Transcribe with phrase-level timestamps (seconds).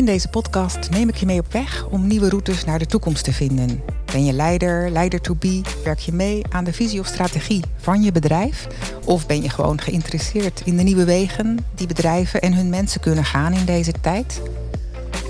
[0.00, 3.24] In deze podcast neem ik je mee op weg om nieuwe routes naar de toekomst
[3.24, 3.82] te vinden.
[4.12, 5.60] Ben je leider, leider to be?
[5.84, 8.66] Werk je mee aan de visie of strategie van je bedrijf?
[9.04, 13.24] Of ben je gewoon geïnteresseerd in de nieuwe wegen die bedrijven en hun mensen kunnen
[13.24, 14.40] gaan in deze tijd?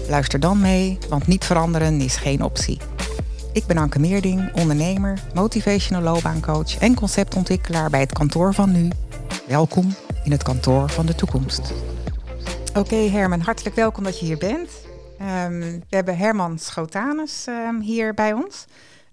[0.09, 2.79] Luister dan mee, want niet veranderen is geen optie.
[3.52, 8.89] Ik ben Anke Meerding, ondernemer, motivational loopbaancoach en conceptontwikkelaar bij het kantoor van nu.
[9.46, 9.95] Welkom
[10.25, 11.73] in het kantoor van de toekomst.
[12.75, 14.71] Oké Herman, hartelijk welkom dat je hier bent.
[15.19, 18.65] Ehm, we hebben Herman Schotanus um, hier bij ons,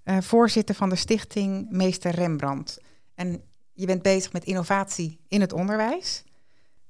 [0.06, 2.82] uh, voorzitter van de stichting Meester Rembrandt.
[3.16, 3.42] En
[3.74, 6.24] je bent bezig met innovatie in het onderwijs.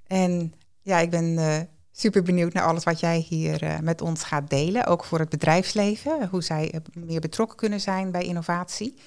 [0.08, 1.58] En ja, ik ben uh,
[1.92, 5.30] super benieuwd naar alles wat jij hier uh, met ons gaat delen, ook voor het
[5.30, 8.98] bedrijfsleven, hoe zij meer betrokken kunnen zijn bij innovatie.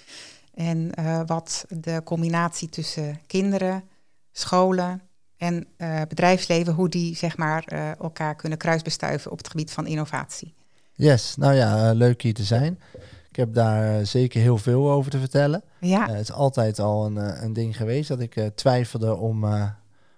[0.54, 0.90] En
[1.26, 3.84] wat de combinatie tussen kinderen,
[4.32, 5.09] scholen
[5.40, 9.86] en uh, bedrijfsleven, hoe die zeg maar uh, elkaar kunnen kruisbestuiven op het gebied van
[9.86, 10.54] innovatie.
[10.92, 12.80] Yes, nou ja, uh, leuk hier te zijn.
[13.28, 15.62] Ik heb daar zeker heel veel over te vertellen.
[15.78, 16.08] Ja.
[16.08, 19.46] het is altijd al een, een ding geweest dat ik twijfelde om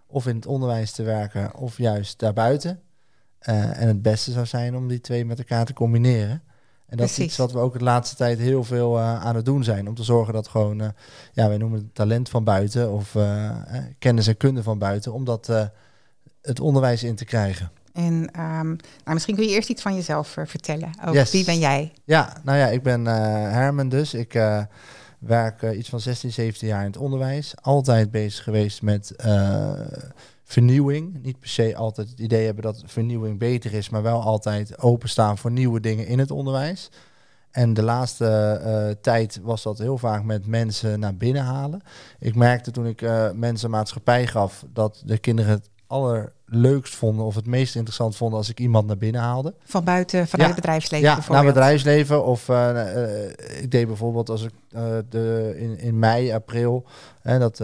[0.06, 2.80] of in het onderwijs te werken of juist daarbuiten.
[3.38, 6.42] en het beste zou zijn om die twee met elkaar te combineren.
[6.92, 7.24] En dat Precies.
[7.24, 9.88] is iets wat we ook de laatste tijd heel veel uh, aan het doen zijn.
[9.88, 10.88] Om te zorgen dat gewoon, uh,
[11.32, 13.50] ja, wij noemen het talent van buiten of uh,
[13.98, 15.70] kennis en kunde van buiten, om dat
[16.42, 17.70] het onderwijs in te krijgen.
[17.92, 18.30] En um,
[19.04, 20.90] nou, misschien kun je eerst iets van jezelf vertellen.
[21.00, 21.30] Over yes.
[21.30, 21.92] Wie ben jij?
[22.04, 24.14] Ja, nou ja, ik ben Herman dus.
[24.14, 24.32] Ik
[25.18, 27.54] werk iets van 16, 17 jaar in het onderwijs.
[27.62, 29.14] Altijd bezig geweest met
[30.52, 31.22] vernieuwing.
[31.22, 35.38] Niet per se altijd het idee hebben dat vernieuwing beter is, maar wel altijd openstaan
[35.38, 36.90] voor nieuwe dingen in het onderwijs.
[37.50, 41.82] En de laatste uh, tijd was dat heel vaak met mensen naar binnen halen.
[42.18, 47.34] Ik merkte toen ik uh, mensen maatschappij gaf dat de kinderen het allerleukst vonden of
[47.34, 49.54] het meest interessant vonden als ik iemand naar binnen haalde.
[49.64, 50.54] Van buiten, vanuit ja.
[50.54, 51.44] het bedrijfsleven ja, bijvoorbeeld?
[51.44, 52.24] naar bedrijfsleven.
[52.24, 54.52] Of uh, ik deed bijvoorbeeld als ik
[55.08, 56.84] de, in, in mei, april,
[57.22, 57.56] hè, dat,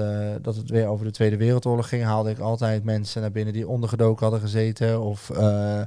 [0.43, 3.69] dat het weer over de Tweede Wereldoorlog ging, haalde ik altijd mensen naar binnen die
[3.69, 5.01] ondergedoken hadden gezeten.
[5.01, 5.31] Of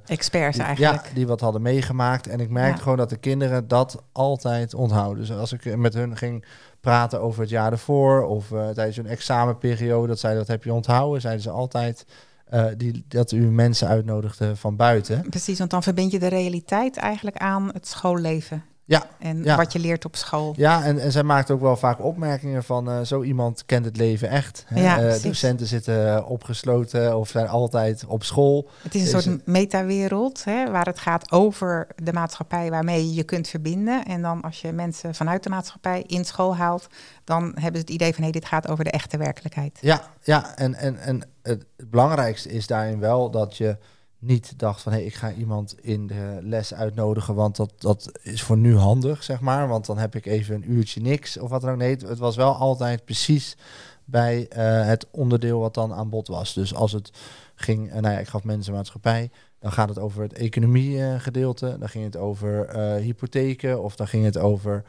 [0.06, 1.06] experts die, eigenlijk.
[1.06, 2.28] Ja, die wat hadden meegemaakt.
[2.28, 2.82] En ik merkte ja.
[2.82, 5.20] gewoon dat de kinderen dat altijd onthouden.
[5.20, 6.46] Dus als ik met hun ging
[6.80, 11.22] praten over het jaar ervoor of tijdens een examenperiode, dat zij dat heb je onthouden,
[11.22, 12.06] zeiden ze altijd
[12.54, 15.30] uh, die, dat u mensen uitnodigde van buiten.
[15.30, 18.64] Precies, want dan verbind je de realiteit eigenlijk aan het schoolleven.
[18.91, 19.56] Ja, en ja.
[19.56, 20.53] wat je leert op school.
[20.57, 23.97] Ja, en, en zij maakt ook wel vaak opmerkingen van uh, zo iemand kent het
[23.97, 24.63] leven echt.
[24.68, 24.81] Hè?
[24.81, 28.69] Ja, uh, docenten zitten opgesloten of zijn altijd op school.
[28.84, 33.24] Het is een soort metawereld hè, waar het gaat over de maatschappij waarmee je je
[33.24, 34.06] kunt verbinden.
[34.06, 36.88] En dan als je mensen vanuit de maatschappij in school haalt,
[37.23, 39.78] dan hebben ze het idee van hé, hey, dit gaat over de echte werkelijkheid.
[39.81, 43.78] Ja, ja en, en, en het belangrijkste is daarin wel dat je
[44.22, 48.12] niet dacht van hé, hey, ik ga iemand in de les uitnodigen, want dat, dat
[48.22, 49.68] is voor nu handig, zeg maar.
[49.68, 51.78] Want dan heb ik even een uurtje niks of wat dan ook.
[51.78, 53.58] Nee, het, was wel altijd precies
[54.06, 56.54] bij uh, het onderdeel wat dan aan bod was.
[56.54, 57.12] Dus als het
[57.56, 61.20] ging, uh, nou ja, ik gaf mensen maatschappij, dan gaat het over het economie uh,
[61.20, 64.84] gedeelte, dan ging het over hypotheken of dan ging het over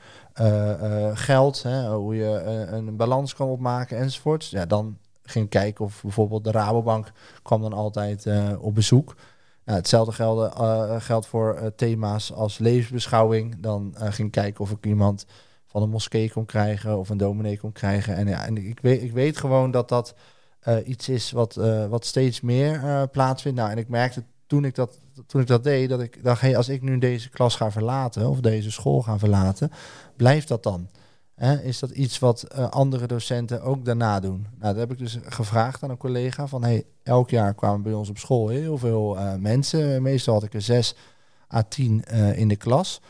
[1.15, 4.51] geld, hè, hoe je een balans kan opmaken enzovoorts.
[4.51, 7.13] Ja, dan ging kijken of bijvoorbeeld de Rabobank
[7.43, 9.17] kwam dan altijd uh, op bezoek.
[9.65, 13.57] Nou, hetzelfde gelde, uh, geldt voor uh, thema's als levensbeschouwing.
[13.61, 15.27] Dan ging kijken of ik iemand
[15.67, 18.17] van een moskee kon krijgen of een dominee kon krijgen.
[18.17, 20.15] En, ja, en ik, weet, ik weet gewoon dat dat
[20.85, 21.55] iets is wat,
[21.89, 23.59] wat steeds meer plaatsvindt.
[23.59, 26.69] Nou, en ik merkte toen ik dat, toen ik dat deed, dat ik dacht, als
[26.69, 29.71] ik nu deze klas ga verlaten of deze school ga verlaten,
[30.17, 30.89] blijft dat dan?
[31.35, 34.47] Hè, is dat iets wat uh, andere docenten ook daarna doen?
[34.59, 37.93] Nou, dat heb ik dus gevraagd aan een collega van, hey, elk jaar kwamen bij
[37.93, 40.03] ons op school heel veel uh, mensen.
[40.03, 40.95] Meestal had ik er zes
[41.55, 43.01] à tien uh, in de klas.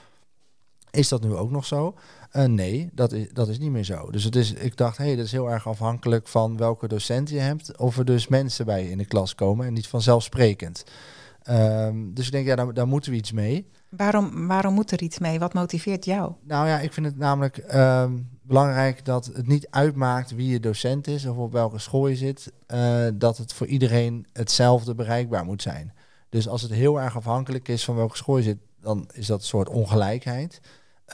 [0.90, 1.94] Is dat nu ook nog zo?
[2.46, 4.10] Nee, dat is, dat is niet meer zo.
[4.10, 7.30] Dus het is, ik dacht, hé, hey, dat is heel erg afhankelijk van welke docent
[7.30, 7.78] je hebt.
[7.78, 10.84] Of er dus mensen bij je in de klas komen en niet vanzelfsprekend.
[11.50, 13.70] Um, dus ik denk, ja, daar, daar moeten we iets mee.
[13.96, 15.38] Waarom, waarom moet er iets mee?
[15.38, 16.32] Wat motiveert jou?
[16.42, 21.06] Nou ja, ik vind het namelijk um, belangrijk dat het niet uitmaakt wie je docent
[21.06, 25.62] is of op welke school je zit, uh, dat het voor iedereen hetzelfde bereikbaar moet
[25.62, 25.92] zijn.
[26.28, 29.40] Dus als het heel erg afhankelijk is van welke school je zit, dan is dat
[29.40, 30.60] een soort ongelijkheid.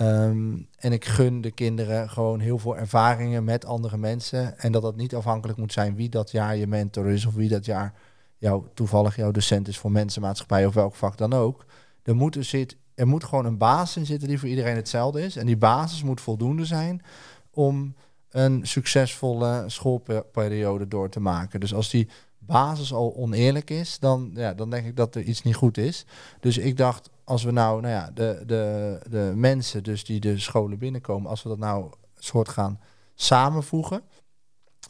[0.01, 4.59] Um, en ik gun de kinderen gewoon heel veel ervaringen met andere mensen.
[4.59, 7.49] En dat dat niet afhankelijk moet zijn wie dat jaar je mentor is of wie
[7.49, 7.93] dat jaar
[8.37, 11.65] jou, toevallig jouw docent is voor mensenmaatschappij of welk vak dan ook.
[12.09, 15.37] Er moet, zit, er moet gewoon een basis in zitten die voor iedereen hetzelfde is.
[15.37, 17.03] En die basis moet voldoende zijn
[17.51, 17.95] om
[18.31, 21.61] een succesvolle schoolperiode door te maken.
[21.61, 22.09] Dus als die
[22.39, 26.07] basis al oneerlijk is, dan, ja, dan denk ik dat er iets niet goed is.
[26.41, 30.39] Dus ik dacht, als we nou, nou ja, de, de, de mensen dus die de
[30.39, 32.81] scholen binnenkomen, als we dat nou soort gaan
[33.15, 34.03] samenvoegen.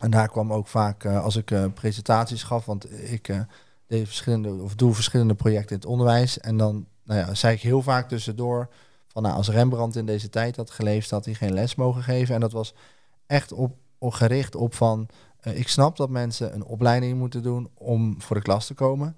[0.01, 3.41] En daar kwam ook vaak, uh, als ik uh, presentaties gaf, want ik uh,
[3.87, 6.41] deed verschillende, of doe verschillende projecten in het onderwijs.
[6.41, 8.69] En dan nou ja, zei ik heel vaak tussendoor
[9.07, 12.35] van nou, als Rembrandt in deze tijd had geleefd, had hij geen les mogen geven.
[12.35, 12.75] En dat was
[13.27, 15.09] echt op, gericht op van,
[15.43, 19.17] ik snap dat mensen een opleiding moeten doen om voor de klas te komen.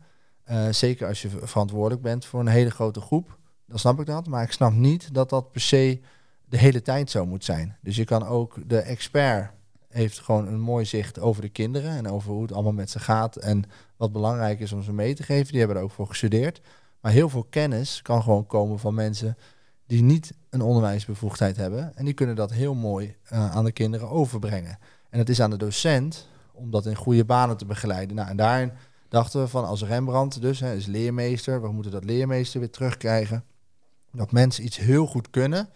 [0.70, 4.26] zeker als je verantwoordelijk bent voor een hele grote groep, dan snap ik dat.
[4.26, 6.00] Maar ik snap niet dat dat per se
[6.44, 7.76] de hele tijd zo moet zijn.
[7.82, 9.50] Dus je kan ook de expert
[9.88, 12.98] heeft gewoon een mooi zicht over de kinderen en over hoe het allemaal met ze
[12.98, 13.64] gaat en
[13.96, 15.48] wat belangrijk is om ze mee te geven.
[15.50, 16.60] Die hebben er ook voor gestudeerd.
[17.00, 19.36] Maar heel veel kennis kan gewoon komen van mensen
[19.86, 21.96] die niet een onderwijsbevoegdheid hebben.
[21.96, 24.78] En die kunnen dat heel mooi uh, aan de kinderen overbrengen.
[25.10, 28.16] En het is aan de docent om dat in goede banen te begeleiden.
[28.16, 28.72] Nou, en daarin
[29.08, 33.44] dachten we van als Rembrandt dus, hè, is leermeester, we moeten dat leermeester weer terugkrijgen.
[34.12, 35.68] Dat mensen iets heel goed kunnen,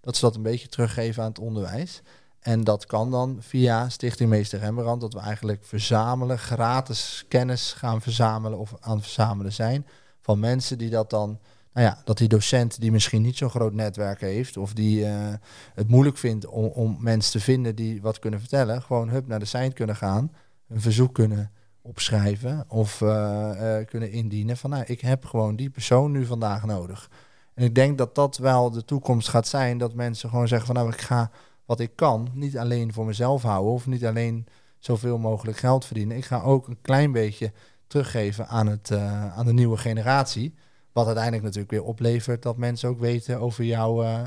[0.00, 2.02] dat ze dat een beetje teruggeven aan het onderwijs.
[2.40, 8.00] En dat kan dan via Stichting Meester Rembrandt, dat we eigenlijk verzamelen, gratis kennis gaan
[8.00, 9.86] verzamelen of aan het verzamelen zijn
[10.26, 11.38] van mensen die dat dan,
[11.72, 15.32] nou ja, dat die docent die misschien niet zo'n groot netwerk heeft of die uh,
[15.74, 19.38] het moeilijk vindt om, om mensen te vinden die wat kunnen vertellen, gewoon hup naar
[19.38, 20.32] de site kunnen gaan,
[20.68, 21.50] een verzoek kunnen
[21.82, 26.64] opschrijven of uh, uh, kunnen indienen van nou, ik heb gewoon die persoon nu vandaag
[26.64, 27.10] nodig.
[27.54, 29.78] En ik denk dat dat wel de toekomst gaat zijn.
[29.78, 31.30] Dat mensen gewoon zeggen van nou, ik ga
[31.64, 34.46] wat ik kan niet alleen voor mezelf houden of niet alleen
[34.78, 36.16] zoveel mogelijk geld verdienen.
[36.16, 37.52] Ik ga ook een klein beetje
[37.86, 40.54] teruggeven aan, het, uh, aan de nieuwe generatie.
[40.92, 44.22] Wat uiteindelijk natuurlijk weer oplevert dat mensen ook weten over, jou, uh,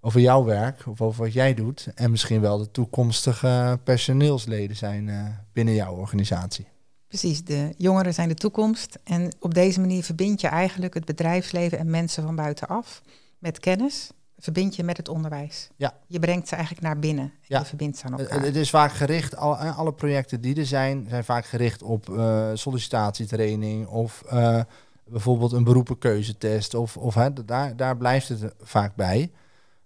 [0.00, 1.88] over jouw werk of over wat jij doet.
[1.94, 6.66] En misschien wel de toekomstige personeelsleden zijn uh, binnen jouw organisatie.
[7.08, 8.98] Precies, de jongeren zijn de toekomst.
[9.04, 13.02] En op deze manier verbind je eigenlijk het bedrijfsleven en mensen van buitenaf
[13.38, 14.10] met kennis.
[14.38, 15.70] Verbind je met het onderwijs.
[15.76, 15.94] Ja.
[16.06, 17.32] Je brengt ze eigenlijk naar binnen.
[17.42, 17.58] Ja.
[17.58, 18.42] Je verbindt ze aan elkaar.
[18.42, 22.50] Het is vaak gericht, al, alle projecten die er zijn, zijn vaak gericht op uh,
[22.54, 24.60] sollicitatietraining of uh,
[25.04, 26.74] bijvoorbeeld een beroepenkeuzetest.
[26.74, 29.30] Of, of hè, daar, daar blijft het vaak bij.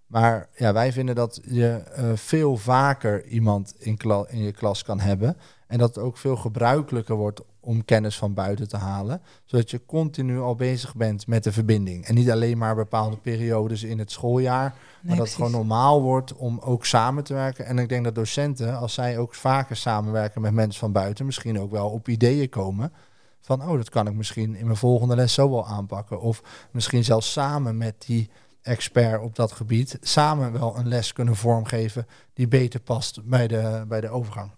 [0.07, 3.99] Maar ja, wij vinden dat je uh, veel vaker iemand in,
[4.29, 5.37] in je klas kan hebben.
[5.67, 9.21] En dat het ook veel gebruikelijker wordt om kennis van buiten te halen.
[9.45, 12.05] Zodat je continu al bezig bent met de verbinding.
[12.05, 14.75] En niet alleen maar bepaalde periodes in het schooljaar.
[15.03, 17.67] maar dat het gewoon normaal wordt om ook samen te werken.
[17.67, 21.61] En ik denk dat docenten, als zij ook vaker samenwerken met mensen van buiten, misschien
[21.61, 22.93] ook wel op ideeën komen.
[23.41, 26.21] Van, oh, dat kan ik misschien in mijn volgende les zo wel aanpakken.
[26.21, 28.31] Of misschien zelfs samen met die
[28.63, 33.85] expert op dat gebied samen wel een les kunnen vormgeven die beter past bij de,
[33.89, 34.51] bij de overgang.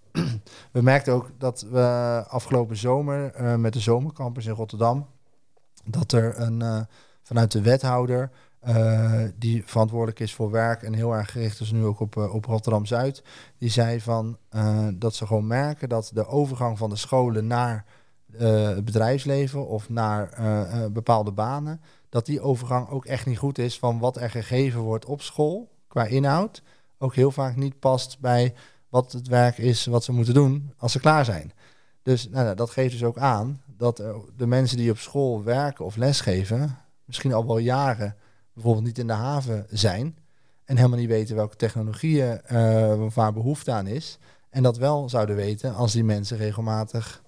[0.73, 5.07] We merkten ook dat we afgelopen zomer uh, met de zomercampus in Rotterdam,
[5.85, 6.81] dat er een, uh,
[7.23, 8.31] vanuit de wethouder,
[8.69, 12.45] uh, die verantwoordelijk is voor werk en heel erg gericht is nu ook op, op
[12.45, 13.23] Rotterdam-Zuid,
[13.59, 14.39] die zei van
[14.95, 17.85] dat ze gewoon merken dat de overgang van de scholen naar
[18.37, 20.31] het bedrijfsleven of naar
[20.93, 25.05] bepaalde banen, dat die overgang ook echt niet goed is van wat er gegeven wordt
[25.05, 26.63] op school qua inhoud,
[26.99, 28.55] ook heel vaak niet past bij
[28.93, 31.53] wat het werk is wat ze moeten doen als ze klaar zijn.
[32.03, 33.97] Dus nou, nou dat geeft dus ook aan dat
[34.37, 38.17] de mensen die op school werken of lesgeven, misschien al wel jaren
[38.53, 40.19] bijvoorbeeld niet in de haven zijn
[40.65, 44.19] en helemaal niet weten welke technologieën uh, waar behoefte aan is.
[44.51, 47.23] En dat wel zouden weten als die mensen regelmatig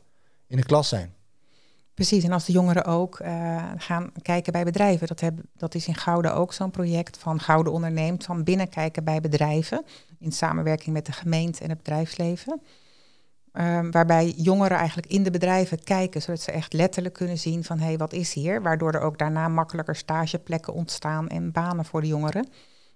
[0.47, 1.15] in de klas zijn.
[1.95, 5.89] Precies, en als de jongeren ook uh, gaan kijken bij bedrijven, dat, heb, dat is
[5.89, 9.85] in Gouden ook zo'n project van Gouden onderneemt, van binnenkijken bij bedrijven,
[10.19, 12.61] in samenwerking met de gemeente en het bedrijfsleven.
[13.53, 17.79] Um, waarbij jongeren eigenlijk in de bedrijven kijken, zodat ze echt letterlijk kunnen zien van
[17.79, 18.63] hé, hey, wat is hier?
[18.63, 22.49] Waardoor er ook daarna makkelijker stageplekken ontstaan en banen voor de jongeren.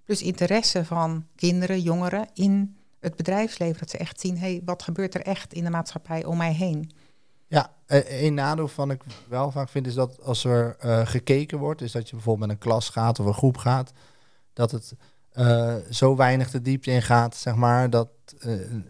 [0.04, 4.82] Dus interesse van kinderen, jongeren in het bedrijfsleven, dat ze echt zien, hé, hey, wat
[4.82, 6.90] gebeurt er echt in de maatschappij om mij heen?
[7.48, 11.58] Ja, eh, een nadeel van ik wel vaak vind is dat als er uh, gekeken
[11.58, 13.92] wordt, is dat je bijvoorbeeld met een klas gaat of een groep gaat,
[14.52, 14.94] dat het
[15.34, 18.08] uh, zo weinig de diepte in gaat, zeg maar, dat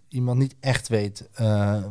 [0.08, 1.28] iemand niet echt weet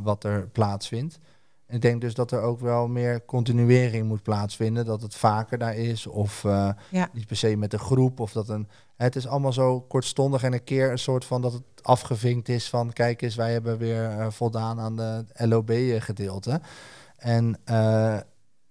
[0.04, 1.20] wat er plaatsvindt.
[1.66, 5.58] En ik denk dus dat er ook wel meer continuering moet plaatsvinden, dat het vaker
[5.58, 6.42] daar is, of
[6.90, 7.10] ja.
[7.14, 8.68] niet per se met een groep, of dat een.
[8.98, 12.70] Het is allemaal zo kortstondig en een keer een soort van dat het afgevinkt is
[12.70, 16.62] van, kijk eens, wij hebben weer voldaan aan de LOB-gedeelte.
[17.18, 18.16] En, uh,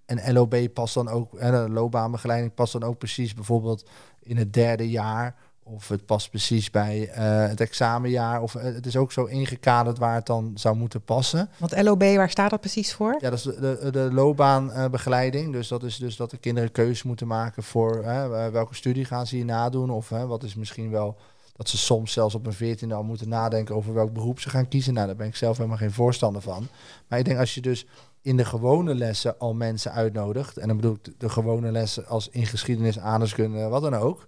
[0.04, 3.88] en LOB past dan ook, en de loopbaanbegeleiding past dan ook precies bijvoorbeeld
[4.20, 5.34] in het derde jaar
[5.68, 8.42] Of het past precies bij eh, het examenjaar.
[8.42, 11.48] Of eh, het is ook zo ingekaderd waar het dan zou moeten passen.
[11.58, 13.16] Want LOB, waar staat dat precies voor?
[13.20, 15.52] Ja, dat is de, de, de loopbaanbegeleiding.
[15.52, 18.02] dus dat is dus dat de kinderen keuze moeten maken voor
[18.52, 19.90] welke studie gaan ze hier nadoen.
[19.90, 21.16] Of wat is misschien wel
[21.56, 24.68] dat ze soms zelfs op een veertiende al moeten nadenken over welk beroep ze gaan
[24.68, 24.94] kiezen.
[24.94, 26.68] Nou, daar ben ik zelf helemaal geen voorstander van.
[27.08, 27.86] Maar ik denk als je dus
[28.22, 32.28] in de gewone lessen al mensen uitnodigt, en dan bedoel ik de gewone lessen als
[32.28, 34.26] in geschiedenis, aardrijkskunde, wat dan ook,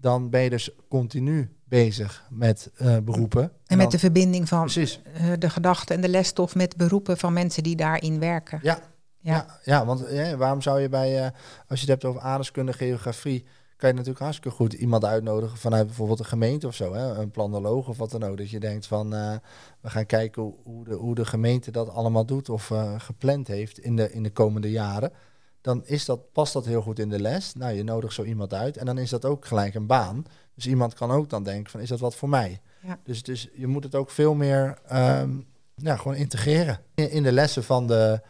[0.00, 3.52] dan ben je dus continu bezig met uh, beroepen.
[3.66, 7.62] En, met de verbinding van uh, de gedachten en de lesstof met beroepen van mensen
[7.62, 8.58] die daarin werken.
[8.62, 8.78] Ja,
[9.18, 9.34] ja.
[9.34, 11.30] ja, ja want ja, waarom zou je bij, uh,
[11.68, 13.44] als je het hebt over aardrijkskunde, geografie,
[13.76, 17.14] kan je natuurlijk hartstikke goed iemand uitnodigen vanuit bijvoorbeeld een gemeente of zo, hè?
[17.14, 18.36] een planoloog of wat dan ook.
[18.36, 19.34] Dat je denkt van uh,
[19.80, 23.78] we gaan kijken hoe, hoe, de, hoe de gemeente dat allemaal doet of gepland heeft
[23.78, 25.12] in de, in de komende jaren.
[25.60, 27.54] Dan is dat, past dat heel goed in de les.
[27.54, 30.24] Nou, je nodigt zo iemand uit en dan is dat ook gelijk een baan.
[30.54, 32.60] Dus iemand kan ook dan denken van is dat wat voor mij?
[32.82, 32.98] Ja.
[33.04, 37.32] Dus, dus je moet het ook veel meer um, ja, gewoon integreren in, in de
[37.32, 38.20] lessen van de,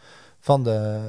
[0.40, 1.00] van de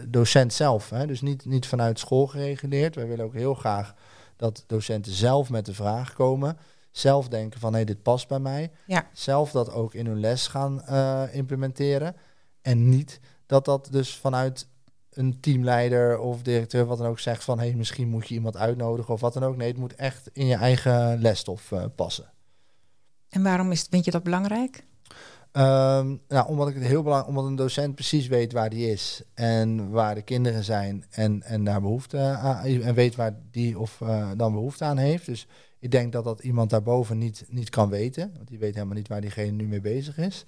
[0.00, 0.90] uh, docent zelf.
[0.90, 1.06] Hè?
[1.06, 2.94] Dus niet, niet vanuit school gereguleerd.
[2.94, 3.94] Wij willen ook heel graag
[4.36, 6.56] dat docenten zelf met de vraag komen.
[6.90, 8.70] Zelf denken van hé, hey, dit past bij mij.
[8.86, 9.08] Ja.
[9.12, 12.16] Zelf dat ook in hun les gaan uh, implementeren.
[12.62, 14.68] En niet dat dat dus vanuit
[15.10, 19.14] een teamleider of directeur wat dan ook zegt van hey, misschien moet je iemand uitnodigen
[19.14, 19.56] of wat dan ook.
[19.56, 22.32] Nee, het moet echt in je eigen lesstof uh, passen.
[23.28, 24.86] En waarom is, vind je dat belangrijk?
[25.52, 29.22] Um, nou, omdat ik het heel belangrijk, omdat een docent precies weet waar die is
[29.34, 34.00] en waar de kinderen zijn en, en daar behoefte aan en weet waar die of
[34.00, 35.26] uh, dan behoefte aan heeft.
[35.26, 35.46] Dus
[35.78, 39.08] ik denk dat dat iemand daarboven niet, niet kan weten, want die weet helemaal niet
[39.08, 40.44] waar diegene nu mee bezig is.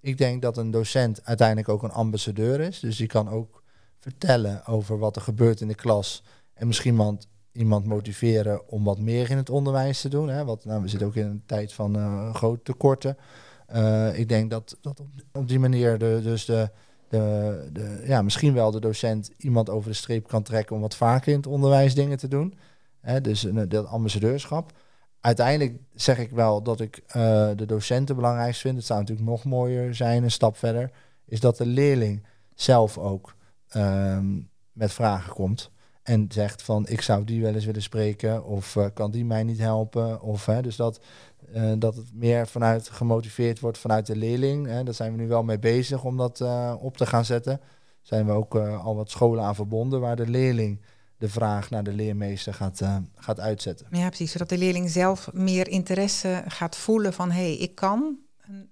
[0.00, 3.62] Ik denk dat een docent uiteindelijk ook een ambassadeur is, dus die kan ook
[4.04, 6.22] vertellen over wat er gebeurt in de klas
[6.54, 10.28] en misschien iemand, iemand motiveren om wat meer in het onderwijs te doen.
[10.28, 10.44] Hè?
[10.44, 13.16] Want nou, we zitten ook in een tijd van uh, grote tekorten.
[13.74, 16.70] Uh, ik denk dat, dat op, die manier de, dus de,
[17.08, 20.96] de, de, ja, misschien wel de docent iemand over de streep kan trekken om wat
[20.96, 22.54] vaker in het onderwijs dingen te doen.
[23.00, 24.72] Hè, dus een, dat ambassadeurschap.
[25.20, 27.12] Uiteindelijk zeg ik wel dat ik uh,
[27.56, 28.76] de docenten belangrijk vind.
[28.76, 30.90] Het zou natuurlijk nog mooier zijn, een stap verder.
[31.24, 33.34] Is dat de leerling zelf ook
[33.76, 35.70] um, met vragen komt.
[36.02, 38.44] En zegt van ik zou die wel eens willen spreken.
[38.44, 40.20] Of uh, kan die mij niet helpen.
[40.22, 41.00] Of, hè, dus dat,
[41.54, 44.66] uh, dat het meer vanuit gemotiveerd wordt vanuit de leerling.
[44.66, 44.82] Hè.
[44.82, 47.60] Daar zijn we nu wel mee bezig om dat uh, op te gaan zetten.
[48.02, 50.80] Zijn we ook al wat scholen aan verbonden waar de leerling
[51.18, 52.82] de vraag naar de leermeester gaat,
[53.16, 53.86] gaat uitzetten.
[53.90, 54.32] Ja, precies.
[54.32, 58.18] Zodat de leerling zelf meer interesse gaat voelen van hey, ik kan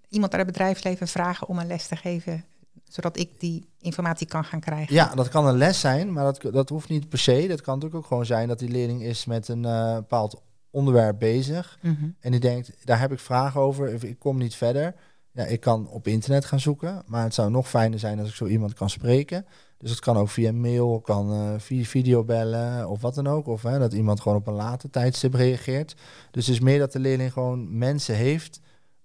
[0.09, 2.45] iemand uit het bedrijfsleven vragen om een les te geven
[2.93, 4.95] zodat ik die informatie kan gaan krijgen.
[4.95, 7.47] Ja, dat kan een les zijn, maar dat, dat hoeft niet per se.
[7.49, 11.19] Dat kan natuurlijk ook gewoon zijn dat die leerling is met een uh, bepaald onderwerp
[11.19, 11.79] bezig.
[11.83, 12.09] Mhm.
[12.21, 14.95] En die denkt, daar heb ik vragen over, ik kom niet verder.
[15.33, 18.35] Ja, ik kan op internet gaan zoeken, maar het zou nog fijner zijn als ik
[18.35, 19.47] zo iemand kan spreken.
[19.79, 23.47] Dus het kan ook via mail, kan uh, via video bellen of wat dan ook.
[23.47, 25.95] Of hè, dat iemand gewoon op een later tijdstip reageert.
[26.31, 28.61] Dus het is meer dat de leerling gewoon mensen heeft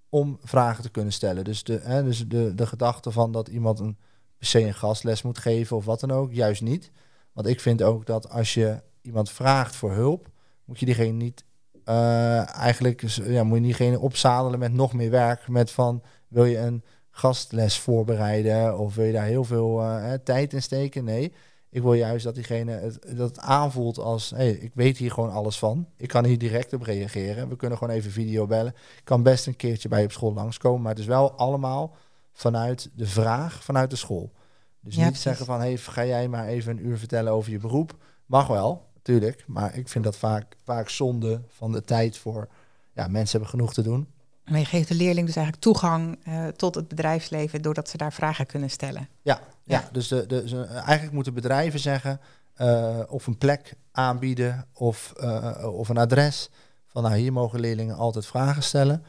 [0.10, 1.44] om vragen te kunnen stellen.
[1.44, 3.98] Dus de, hè, dus de, de gedachte van dat iemand een
[4.38, 6.92] per se een gastles moet geven of wat dan ook, juist niet.
[7.34, 10.30] Want ik vind ook dat als je iemand vraagt voor hulp,
[10.66, 11.44] moet je diegene niet
[11.86, 15.48] uh, eigenlijk ja, moet je diegene opzadelen met nog meer werk.
[15.48, 20.54] Met van wil je een gastles voorbereiden of wil je daar heel veel uh, tijd
[20.54, 21.04] in steken?
[21.04, 21.34] Nee.
[21.70, 25.32] Ik wil juist dat diegene het, dat het aanvoelt als, hey, ik weet hier gewoon
[25.32, 25.88] alles van.
[25.98, 27.50] Ik kan hier direct op reageren.
[27.50, 28.74] We kunnen gewoon even video bellen.
[28.98, 30.82] Ik kan best een keertje bij je op school langskomen.
[30.82, 31.96] Maar het is wel allemaal
[32.34, 34.32] vanuit de vraag vanuit de school.
[34.80, 37.96] Dus niet zeggen van, hey, ga jij maar even een uur vertellen over je beroep.
[38.26, 39.44] Mag wel, tuurlijk.
[39.48, 42.48] Maar ik vind dat vaak, vaak zonde van de tijd voor...
[42.94, 44.08] Ja, mensen hebben genoeg te doen.
[44.48, 48.14] Maar je geeft de leerling dus eigenlijk toegang uh, tot het bedrijfsleven doordat ze daar
[48.14, 49.08] vragen kunnen stellen.
[49.22, 49.90] Ja, ja.
[49.92, 52.20] dus de, de, ze, eigenlijk moeten bedrijven zeggen
[52.58, 56.50] uh, of een plek aanbieden of, uh, of een adres.
[56.86, 59.04] Van nou, hier mogen leerlingen altijd vragen stellen.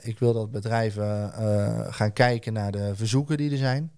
[0.00, 1.32] ik wil dat bedrijven
[1.92, 3.92] gaan kijken naar de verzoeken die er zijn.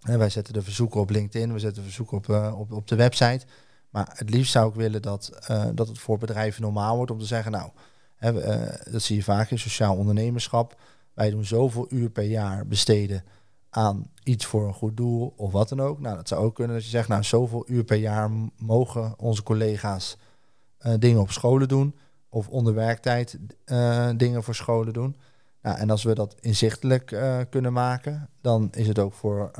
[0.00, 3.46] En wij zetten de verzoeken op LinkedIn, we zetten verzoeken op, op, op de website.
[3.90, 7.24] Maar het liefst zou ik willen dat, dat het voor bedrijven normaal wordt om te
[7.24, 7.70] zeggen, nou,
[8.90, 10.80] dat zie je vaak in sociaal ondernemerschap.
[11.14, 13.24] Wij doen zoveel uur per jaar besteden
[13.70, 16.00] aan iets voor een goed doel of wat dan ook.
[16.00, 19.42] Nou, dat zou ook kunnen dat je zegt, nou, zoveel uur per jaar mogen onze
[19.42, 20.16] collega's
[20.80, 21.94] uh, dingen op scholen doen
[22.28, 25.16] of onder werktijd uh, dingen voor scholen doen.
[25.62, 27.16] Nou, en als we dat inzichtelijk
[27.50, 29.50] kunnen maken, dan is het ook voor,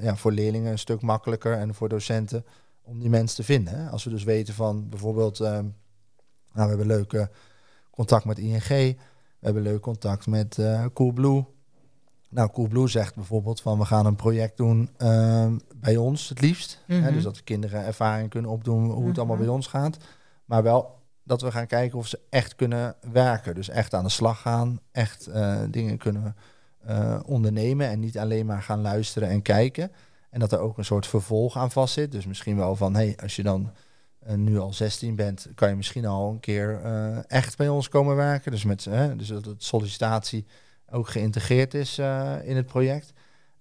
[0.00, 2.44] ja, voor leerlingen een stuk makkelijker en voor docenten
[2.82, 3.90] om die mensen te vinden.
[3.90, 7.30] Als we dus weten van bijvoorbeeld Nou, we hebben leuke
[7.96, 8.68] contact met ING.
[8.68, 8.96] We
[9.52, 11.44] hebben leuk contact met uh, Coolblue.
[12.28, 16.82] Nou, Coolblue zegt bijvoorbeeld van we gaan een project doen ehm, bij ons het liefst.
[16.86, 17.12] hè, Mhm.
[17.12, 19.44] dus dat de kinderen ervaring kunnen opdoen hoe het allemaal Mhm.
[19.44, 19.96] bij ons gaat.
[20.44, 23.54] Maar wel dat we gaan kijken of ze echt kunnen werken.
[23.54, 24.80] Dus echt aan de slag gaan.
[24.92, 26.36] Echt eh, dingen kunnen
[26.86, 27.88] eh, ondernemen.
[27.88, 29.92] En niet alleen maar gaan luisteren en kijken.
[30.30, 32.12] En dat er ook een soort vervolg aan vast zit.
[32.12, 33.70] Dus misschien wel van, hey, als je dan
[34.26, 37.88] eh, nu al 16 bent, kan je misschien al een keer eh, echt bij ons
[37.88, 38.50] komen werken.
[38.50, 40.46] Dus, met, hè, dus dat het sollicitatie
[40.90, 43.12] ook geïntegreerd is eh, in het project.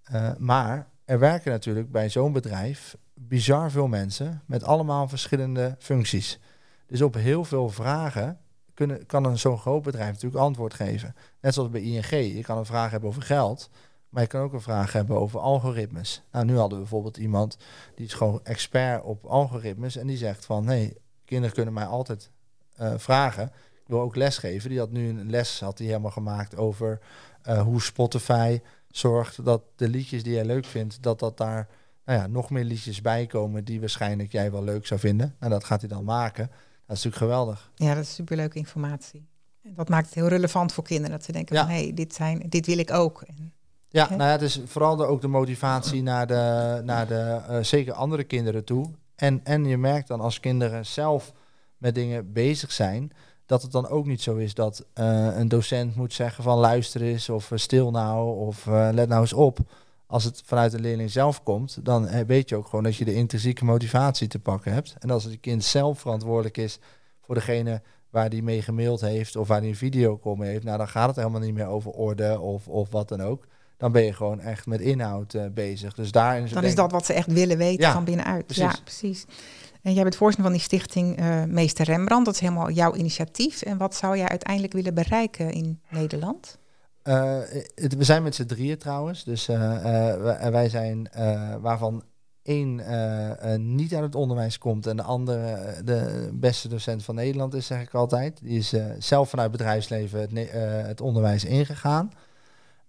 [0.04, 6.40] Eh, maar er werken natuurlijk bij zo'n bedrijf bizar veel mensen met allemaal verschillende functies.
[6.88, 8.38] Dus op heel veel vragen
[8.74, 11.16] kunnen, kan een zo'n groot bedrijf natuurlijk antwoord geven.
[11.42, 12.10] Net zoals bij ING.
[12.10, 13.70] Je kan een vraag hebben over geld,
[14.16, 16.22] maar je kan ook een vraag hebben over algoritmes.
[16.32, 17.58] Nou, nu hadden we bijvoorbeeld iemand
[17.96, 22.32] die is gewoon expert op algoritmes en die zegt van, nee, kinderen kunnen mij altijd
[22.76, 23.44] eh, vragen.
[23.74, 24.70] Ik wil ook lesgeven.
[24.70, 27.00] Die had nu een les had hij helemaal gemaakt over
[27.42, 31.68] eh, hoe Spotify zorgt dat de liedjes die jij leuk vindt, dat dat daar
[32.06, 35.36] nou ja, nog meer liedjes bij komen die waarschijnlijk jij wel leuk zou vinden.
[35.40, 36.48] En dat gaat hij dan maken.
[36.48, 37.72] Dat is natuurlijk geweldig.
[37.76, 39.28] Ja, dat is superleuke informatie.
[39.62, 41.12] En dat maakt het heel relevant voor kinderen.
[41.12, 41.62] Dat ze denken Ja.
[41.62, 43.22] van, hé, hey, dit, zijn, dit wil ik ook.
[43.22, 43.54] En,
[43.96, 47.64] Ja, nou ja, het is vooral de, ook de motivatie naar de, naar de eh,
[47.64, 48.92] zeker andere kinderen toe.
[49.16, 51.34] En, en je merkt dan als kinderen zelf
[51.78, 53.12] met dingen bezig zijn,
[53.46, 57.02] dat het dan ook niet zo is dat eh, een docent moet zeggen van luister
[57.02, 59.60] eens of eh, stil nou of let nou eens op.
[60.08, 63.16] Als het vanuit de leerling zelf komt, dan weet je ook gewoon dat je de
[63.16, 64.96] intrinsieke motivatie te pakken hebt.
[65.00, 66.80] En als het kind zelf verantwoordelijk is
[67.22, 70.78] voor degene waar die mee gemaild heeft of waar die een video mee heeft, nou
[70.78, 73.46] dan gaat het helemaal niet meer over orde of, of wat dan ook.
[73.78, 75.94] Dan ben je gewoon echt met inhoud eh, bezig.
[75.94, 78.46] Dus daarin is dan is dat wat ze echt willen weten Ja, van binnenuit.
[78.46, 78.64] precies.
[78.64, 79.26] Ja, precies.
[79.82, 82.26] En jij bent voorzitter van die stichting eh, Meester Rembrandt.
[82.26, 83.62] Dat is helemaal jouw initiatief.
[83.62, 86.58] En wat zou jij uiteindelijk willen bereiken in Nederland?
[87.04, 87.38] Eh,
[87.76, 89.24] het- we zijn met z'n drieën trouwens.
[89.24, 91.10] Dus wij, wij zijn
[91.62, 92.04] waarvan
[92.44, 92.76] één
[93.76, 97.82] niet uit het onderwijs komt en de andere de beste docent van Nederland is, zeg
[97.82, 98.40] ik altijd.
[98.44, 100.52] Die is zelf vanuit bedrijfsleven het,
[100.88, 102.12] het onderwijs ingegaan.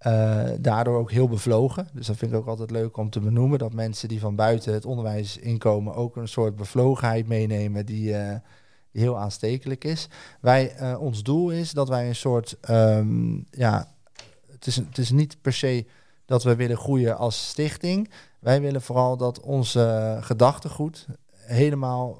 [0.06, 1.88] Uh, daardoor ook heel bevlogen.
[1.92, 3.58] Dus dat vind ik ook altijd leuk om te benoemen.
[3.58, 8.14] Dat mensen die van buiten het onderwijs inkomen ook een soort bevlogenheid meenemen die,
[8.92, 10.08] die heel aanstekelijk is.
[10.40, 13.92] Wij, uh, ons doel is dat wij een soort, um, ja,
[14.50, 15.86] het is, het is niet per se
[16.24, 18.10] dat we willen groeien als stichting.
[18.38, 22.18] Wij willen vooral dat onze gedachtegoed helemaal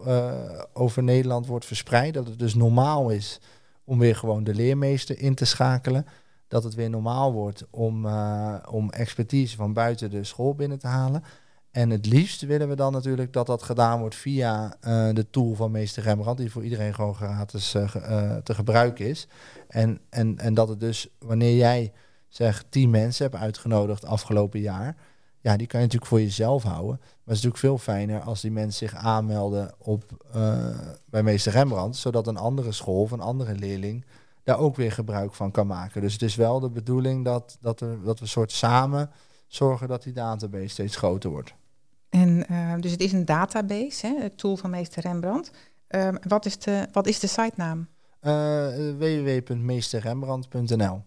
[0.73, 2.15] over Nederland wordt verspreid.
[2.15, 3.41] Dat het dus normaal is
[3.85, 6.07] om weer gewoon de leermeester in te schakelen
[6.49, 10.87] dat het weer normaal wordt om, uh, om expertise van buiten de school binnen te
[10.87, 11.23] halen.
[11.71, 15.55] En het liefst willen we dan natuurlijk dat dat gedaan wordt via uh, de tool
[15.55, 19.29] van meester Rembrandt, die voor iedereen gewoon gratis uh, te gebruiken is.
[19.69, 21.93] En, en, en dat het dus, wanneer jij
[22.29, 24.97] zeg tien mensen hebt uitgenodigd afgelopen jaar,
[25.41, 26.97] ja, die kan je natuurlijk voor jezelf houden.
[26.99, 30.05] Maar het is natuurlijk veel fijner als die mensen zich aanmelden op,
[31.05, 34.05] bij meester Rembrandt, zodat een andere school of een andere leerling
[34.47, 36.01] daar ook weer gebruik van kan maken.
[36.01, 39.11] Dus het is wel de bedoeling dat, dat, er, dat we soort samen
[39.47, 41.55] zorgen dat die database steeds groter wordt.
[42.09, 45.51] En uh, dus het is een database, hè, het tool van meester Rembrandt.
[45.91, 47.89] Uh, wat, is de, wat is de sitenaam?
[48.23, 48.67] Uh,
[48.99, 51.03] www.meesterrembrandt.nl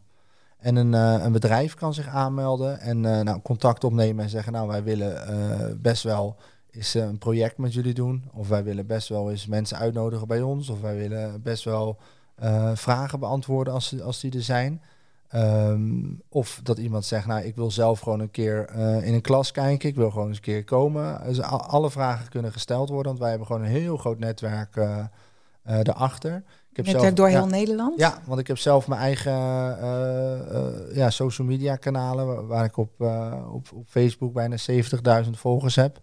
[0.58, 4.54] En een, uh, een bedrijf kan zich aanmelden en nou, contact opnemen en zeggen...
[4.54, 6.36] nou, wij willen best wel
[6.72, 8.30] eens een project met jullie doen.
[8.34, 10.70] Of wij willen best wel eens mensen uitnodigen bij ons.
[10.70, 12.00] Of wij willen best wel
[12.44, 14.82] uh, vragen beantwoorden als, als die er zijn.
[15.36, 19.22] Um, of dat iemand zegt, nou, ik wil zelf gewoon een keer uh, in een
[19.22, 19.90] klas kijken.
[19.90, 21.22] Ik wil gewoon eens een keer komen.
[21.26, 24.76] Dus al, alle vragen kunnen gesteld worden, want wij hebben gewoon een heel groot netwerk
[24.76, 24.98] uh,
[25.70, 26.44] uh, daarachter.
[26.70, 28.00] Ik heb netwerk zelf, door heel Nederland?
[28.00, 29.32] Ja, want ik heb zelf mijn eigen
[30.94, 33.02] ja, social media kanalen, waar, waar ik op,
[33.52, 34.56] op, op Facebook bijna
[35.24, 36.02] 70.000 volgers heb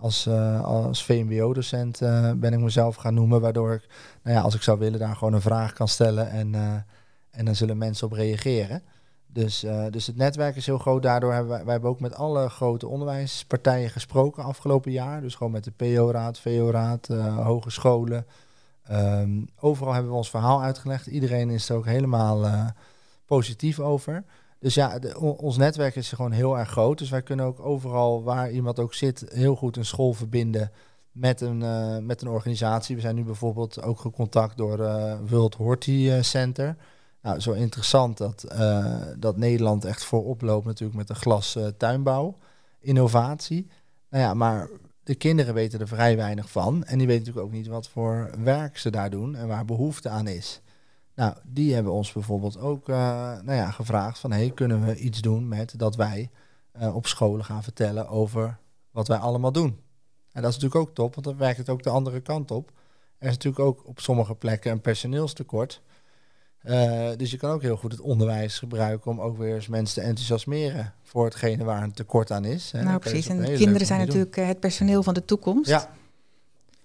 [0.00, 3.86] als, uh, als VMBO-docent uh, ben ik mezelf gaan noemen, waardoor ik,
[4.22, 6.74] nou ja, als ik zou willen, daar gewoon een vraag kan stellen en, uh,
[7.30, 8.82] en dan zullen mensen op reageren.
[9.32, 11.02] Dus, dus het netwerk is heel groot.
[11.02, 15.20] Daardoor hebben wij, wij hebben ook met alle grote onderwijspartijen gesproken afgelopen jaar.
[15.20, 17.06] Dus gewoon met de PO-raad, VO-raad,
[17.42, 18.26] hogescholen.
[18.90, 21.06] Um, overal hebben we ons verhaal uitgelegd.
[21.06, 22.72] Iedereen is er ook helemaal
[23.26, 24.24] positief over.
[24.58, 26.98] Dus ja, ons netwerk is gewoon heel erg groot.
[26.98, 30.70] Dus wij kunnen ook overal waar iemand ook zit, heel goed een school verbinden
[31.12, 32.94] met een, uh, met een organisatie.
[32.94, 36.76] We zijn nu bijvoorbeeld ook gecontact door uh, World Horti Center.
[37.22, 38.44] Nou, zo interessant dat,
[39.18, 42.36] dat Nederland echt voorop loopt natuurlijk met de glas tuinbouw,
[42.80, 43.66] innovatie.
[44.10, 44.68] Nou ja, maar
[45.02, 46.84] de kinderen weten er vrij weinig van.
[46.84, 50.08] En die weten natuurlijk ook niet wat voor werk ze daar doen en waar behoefte
[50.08, 50.60] aan is.
[51.18, 52.96] Nou, die hebben ons bijvoorbeeld ook uh,
[53.42, 54.32] nou ja, gevraagd van...
[54.32, 56.30] hey, kunnen we iets doen met dat wij
[56.80, 58.58] uh, op scholen gaan vertellen over
[58.90, 59.80] wat wij allemaal doen.
[60.32, 62.72] En dat is natuurlijk ook top, want dan werkt het ook de andere kant op.
[63.18, 65.82] Er is natuurlijk ook op sommige plekken een personeelstekort.
[66.64, 70.02] Uh, dus je kan ook heel goed het onderwijs gebruiken om ook weer eens mensen
[70.02, 72.72] te enthousiasmeren voor hetgene waar een tekort aan is.
[72.72, 72.82] Hè.
[72.82, 74.44] Nou precies, en kinderen zijn natuurlijk doen.
[74.44, 75.70] het personeel van de toekomst.
[75.70, 75.90] Ja.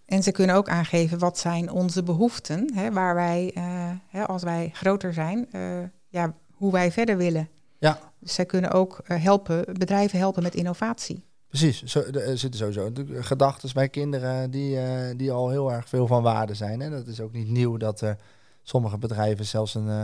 [0.06, 3.63] En ze kunnen ook aangeven wat zijn onze behoeften, hè, waar wij, uh,
[4.08, 5.62] hè, als wij groter zijn, uh,
[6.08, 7.50] ja, hoe wij verder willen.
[7.80, 8.00] Ja.
[8.20, 11.24] Dus zij kunnen ook helpen, bedrijven helpen met innovatie.
[11.48, 14.78] Precies, zo, er zitten sowieso gedachten bij kinderen die,
[15.16, 16.80] die al heel erg veel van waarde zijn.
[16.80, 16.89] Hè.
[16.89, 18.18] Dat is ook niet nieuw dat er
[18.62, 20.02] sommige bedrijven zelfs een uh,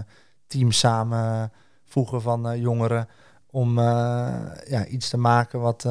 [0.47, 3.07] team samenvoegen van jongeren
[3.51, 3.83] om uh,
[4.67, 5.87] ja, iets te maken wat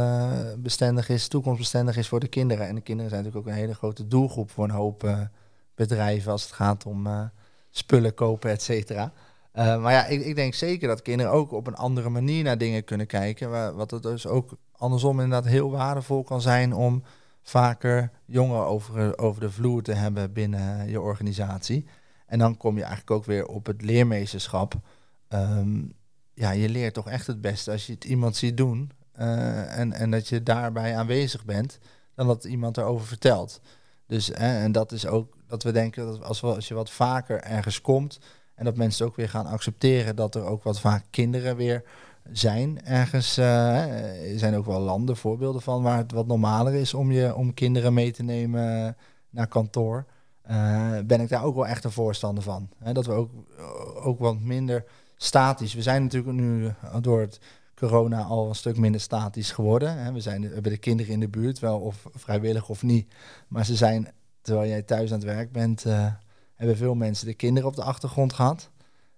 [0.58, 2.66] bestendig is, toekomstbestendig is voor de kinderen.
[2.66, 5.28] En de kinderen zijn natuurlijk ook een hele grote doelgroep voor een hoop
[5.74, 7.30] bedrijven als het gaat om
[7.70, 9.12] spullen kopen, et cetera.
[9.52, 12.84] maar ja, ik, ik, denk zeker dat kinderen ook op een andere manier naar dingen
[12.84, 13.76] kunnen kijken.
[13.76, 17.02] Wat het dus ook andersom inderdaad heel waardevol kan zijn om
[17.48, 21.86] vaker jongeren over, over de vloer te hebben binnen je organisatie.
[22.26, 24.74] En dan kom je eigenlijk ook weer op het leermeesterschap.
[25.28, 25.80] Ehm,
[26.38, 28.90] ja, je leert toch echt het beste als je het iemand ziet doen.
[29.18, 31.78] Uh, en, en dat je daarbij aanwezig bent,
[32.14, 33.60] dan dat iemand erover vertelt.
[34.06, 37.40] Dus, en dat is ook dat we denken dat als, we, als je wat vaker
[37.40, 38.18] ergens komt
[38.54, 41.84] en dat mensen ook weer gaan accepteren dat er ook wat vaak kinderen weer
[42.32, 43.38] zijn ergens.
[43.38, 47.34] Uh, er zijn ook wel landen, voorbeelden van waar het wat normaler is om, je,
[47.34, 48.96] om kinderen mee te nemen
[49.30, 50.06] naar kantoor.
[50.50, 52.68] Uh, ben ik daar ook wel echt een voorstander van.
[52.92, 53.30] dat we ook,
[54.02, 54.84] ook wat minder
[55.18, 55.74] statisch.
[55.74, 57.40] We zijn natuurlijk nu door het
[57.74, 60.12] corona al een stuk minder statisch geworden.
[60.12, 63.12] we, zijn, we hebben de kinderen in de buurt, wel of vrijwillig of niet.
[63.48, 66.12] Maar ze zijn, terwijl jij thuis aan het werk bent, uh,
[66.54, 68.70] hebben veel mensen de kinderen op de achtergrond gehad.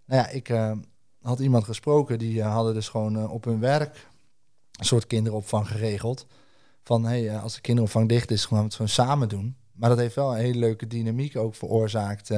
[0.04, 0.72] Nou ja, ik uh,
[1.22, 4.08] had iemand gesproken, die hadden dus gewoon op hun werk
[4.72, 6.26] een soort kinderopvang geregeld.
[6.82, 9.56] Van hey, als de kinderopvang dicht is, gaan we het gewoon samen doen.
[9.72, 12.30] Maar dat heeft wel een hele leuke dynamiek ook veroorzaakt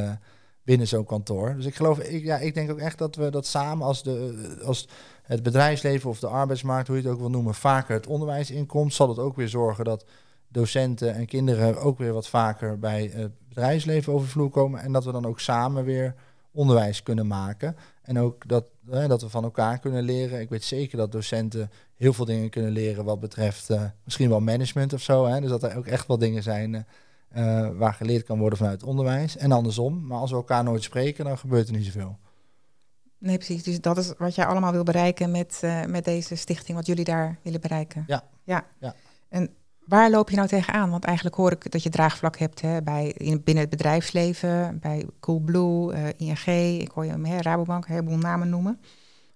[0.64, 1.54] binnen zo'n kantoor.
[1.56, 4.58] Dus ik geloof, ik, ja, ik denk ook echt dat we dat samen als, de,
[4.64, 4.88] als
[5.22, 8.94] het bedrijfsleven of de arbeidsmarkt, hoe je het ook wil noemen, vaker het onderwijs inkomt,
[8.94, 10.04] zal het ook weer zorgen dat
[10.48, 14.80] docenten en kinderen ook weer wat vaker bij het bedrijfsleven over vloer komen.
[14.80, 16.14] En dat we dan ook samen weer
[16.52, 17.76] onderwijs kunnen maken.
[18.02, 20.40] En ook dat, hè, dat we van elkaar kunnen leren.
[20.40, 24.40] Ik weet zeker dat docenten heel veel dingen kunnen leren wat betreft uh, misschien wel
[24.40, 25.26] management of zo.
[25.26, 25.40] Hè.
[25.40, 26.80] Dus dat er ook echt wel dingen zijn uh,
[27.36, 29.36] uh, waar geleerd kan worden vanuit onderwijs.
[29.36, 30.06] En andersom.
[30.06, 32.18] Maar als we elkaar nooit spreken, dan gebeurt er niet zoveel.
[33.18, 33.62] Nee, precies.
[33.62, 37.04] Dus dat is wat jij allemaal wil bereiken met, uh, met deze stichting, wat jullie
[37.04, 38.04] daar willen bereiken.
[38.06, 38.24] Ja.
[38.44, 38.66] ja.
[38.78, 38.94] ja.
[39.28, 39.50] En
[39.84, 40.90] waar loop je nou tegenaan?
[40.90, 45.06] Want eigenlijk hoor ik dat je draagvlak hebt hè, bij, in, binnen het bedrijfsleven, bij
[45.20, 48.80] Coolblue, uh, ING, ik hoor je hè, Rabobank, een heleboel namen noemen.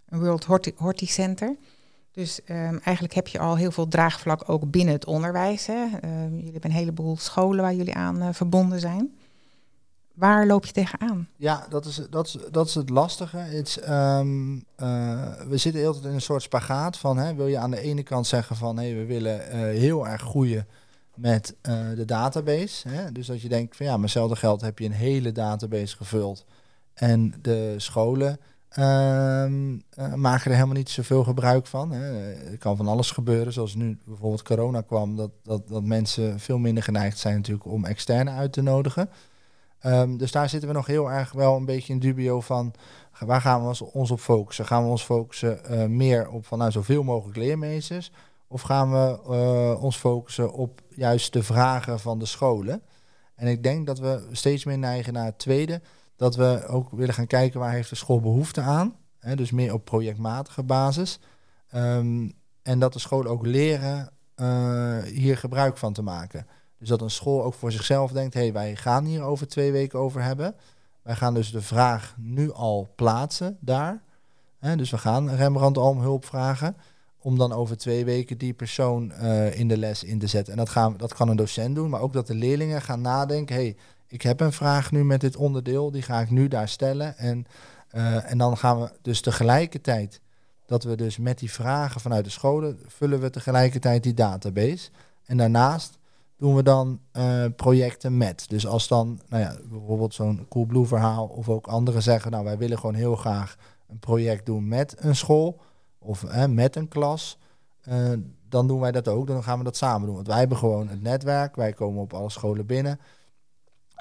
[0.08, 1.56] Een World Horti, Horti Center.
[2.16, 5.66] Dus um, eigenlijk heb je al heel veel draagvlak ook binnen het onderwijs.
[5.66, 5.82] Hè.
[6.04, 9.16] Um, jullie hebben een heleboel scholen waar jullie aan uh, verbonden zijn.
[10.14, 11.28] Waar loop je tegenaan?
[11.36, 13.64] Ja, dat is, dat is, dat is het lastige.
[13.88, 14.62] Um, uh,
[15.48, 18.02] we zitten heel tijd in een soort spagaat van, hè, wil je aan de ene
[18.02, 20.66] kant zeggen van, hé, we willen uh, heel erg groeien
[21.14, 21.54] met
[21.94, 22.88] de database.
[22.88, 23.12] Hè?
[23.12, 26.44] Dus dat je denkt van, ja, met hetzelfde geld heb je een hele database gevuld.
[26.94, 28.38] En de scholen
[28.78, 31.90] Um, uh, maken er helemaal niet zoveel gebruik van.
[31.90, 32.32] Hè.
[32.32, 36.58] Er kan van alles gebeuren, zoals nu bijvoorbeeld corona kwam, dat, dat, dat mensen veel
[36.58, 39.08] minder geneigd zijn natuurlijk om externe uit te nodigen.
[39.82, 42.74] Um, dus daar zitten we nog heel erg wel een beetje in dubio van,
[43.18, 44.66] waar gaan we ons, ons op focussen?
[44.66, 48.12] Gaan we ons focussen uh, meer op van nou, zoveel mogelijk leermeesters?
[48.48, 52.82] Of gaan we uh, ons focussen op juist de vragen van de scholen?
[53.34, 55.80] En ik denk dat we steeds meer neigen naar het tweede
[56.16, 58.94] dat we ook willen gaan kijken waar heeft de school behoefte aan.
[59.18, 61.18] Hè, dus meer op projectmatige basis.
[61.74, 66.46] Um, en dat de scholen ook leren uh, hier gebruik van te maken.
[66.78, 69.72] Dus dat een school ook voor zichzelf denkt, hé, hey, wij gaan hier over twee
[69.72, 70.54] weken over hebben.
[71.02, 74.02] Wij gaan dus de vraag nu al plaatsen daar.
[74.58, 76.76] Hè, dus we gaan Rembrandt al om hulp vragen.
[77.18, 80.52] Om dan over twee weken die persoon uh, in de les in te zetten.
[80.52, 83.54] En dat, gaan, dat kan een docent doen, maar ook dat de leerlingen gaan nadenken.
[83.54, 83.76] hey,
[84.08, 87.18] ik heb een vraag nu met dit onderdeel, die ga ik nu daar stellen.
[87.18, 87.46] En,
[87.92, 90.20] uh, en dan gaan we dus tegelijkertijd,
[90.66, 94.90] dat we dus met die vragen vanuit de scholen, vullen we tegelijkertijd die database.
[95.24, 95.98] En daarnaast
[96.36, 98.44] doen we dan uh, projecten met.
[98.48, 102.58] Dus als dan, nou ja, bijvoorbeeld zo'n Coolblue verhaal, of ook anderen zeggen, nou wij
[102.58, 103.56] willen gewoon heel graag
[103.88, 105.60] een project doen met een school
[105.98, 107.38] of met een klas.
[108.48, 109.26] dan doen wij dat ook.
[109.26, 110.14] Dan gaan we dat samen doen.
[110.14, 111.56] Want wij hebben gewoon het netwerk.
[111.56, 113.00] Wij komen op alle scholen binnen.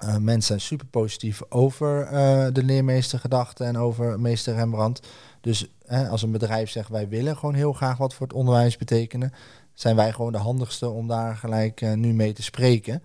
[0.03, 5.07] Uh, mensen zijn super positief over uh, de leermeestergedachten en over meester Rembrandt.
[5.41, 5.71] Dus
[6.09, 9.33] als een bedrijf zegt wij willen gewoon heel graag wat voor het onderwijs betekenen,
[9.73, 13.03] zijn wij gewoon de handigste om daar gelijk uh, nu mee te spreken.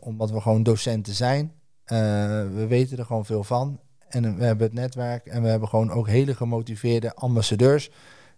[0.00, 1.52] omdat we gewoon docenten zijn.
[2.54, 3.80] we weten er gewoon veel van.
[4.08, 7.90] En we hebben het netwerk en we hebben gewoon ook hele gemotiveerde ambassadeurs.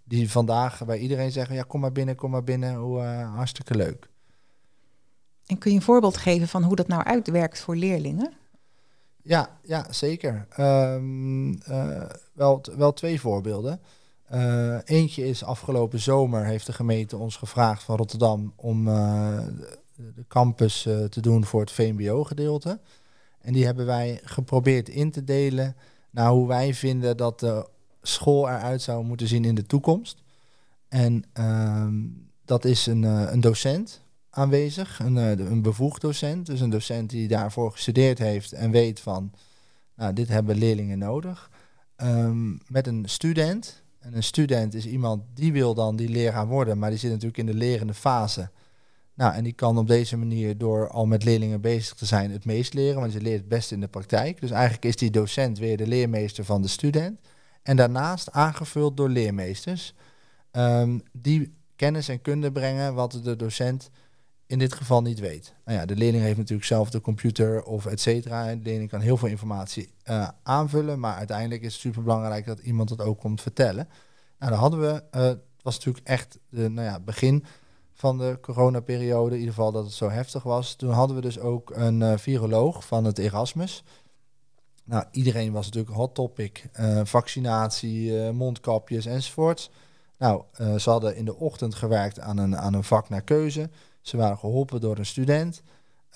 [0.05, 2.75] Die vandaag bij iedereen zeggen, ja kom maar binnen, kom maar binnen.
[2.75, 3.03] Hoe,
[3.35, 4.09] hartstikke leuk.
[5.47, 8.33] En kun je een voorbeeld geven van hoe dat nou uitwerkt voor leerlingen?
[9.23, 10.47] Ja, ja zeker.
[10.61, 12.03] Um, uh,
[12.33, 13.81] wel, wel twee voorbeelden.
[14.33, 19.39] Uh, eentje is afgelopen zomer heeft de gemeente ons gevraagd van Rotterdam om uh,
[19.97, 22.81] de campus te doen voor het VMBO-gedeelte.
[23.41, 25.77] En die hebben wij geprobeerd in te delen
[26.11, 27.69] naar hoe wij vinden dat de
[28.03, 30.23] school eruit zou moeten zien in de toekomst.
[30.89, 31.95] En ehm,
[32.45, 34.04] dat is een, een docent
[34.35, 36.47] aanwezig, een, uh, een bevoegd docent.
[36.47, 39.33] Dus een docent die daarvoor gestudeerd heeft en weet van,
[39.97, 41.51] nou, dit hebben leerlingen nodig.
[41.97, 43.83] Um, met een student.
[43.99, 47.39] En een student is iemand die wil dan die leraar worden, maar die zit natuurlijk
[47.39, 48.51] in de lerende fase.
[49.15, 52.45] Nou, en die kan op deze manier door al met leerlingen bezig te zijn het
[52.45, 54.41] meest leren, want je leert het best in de praktijk.
[54.41, 57.21] Dus eigenlijk is die docent weer de leermeester van de student.
[57.63, 59.95] En daarnaast aangevuld door leermeesters
[60.53, 63.91] um, die kennis en kunde brengen wat de docent
[64.47, 65.55] in dit geval niet weet.
[65.65, 68.55] Nou ja, de leerling heeft natuurlijk zelf de computer of et cetera.
[68.55, 72.59] De leerling kan heel veel informatie uh, aanvullen, maar uiteindelijk is het super belangrijk dat
[72.59, 73.89] iemand het ook komt vertellen.
[74.39, 77.45] Nou, dan hadden we, uh, het was natuurlijk echt de nou ja, begin
[77.93, 80.75] van de coronaperiode, in ieder geval dat het zo heftig was.
[80.75, 83.85] Toen hadden we dus ook een uh, viroloog van het Erasmus.
[84.85, 86.71] Nou, iedereen was natuurlijk hot topic.
[87.05, 89.71] vaccinatie, mondkapjes enzovoorts.
[90.19, 90.43] Nou,
[90.79, 93.71] ze hadden in de ochtend gewerkt aan een, aan een vak naar keuze.
[94.05, 95.63] Ze waren geholpen door een student.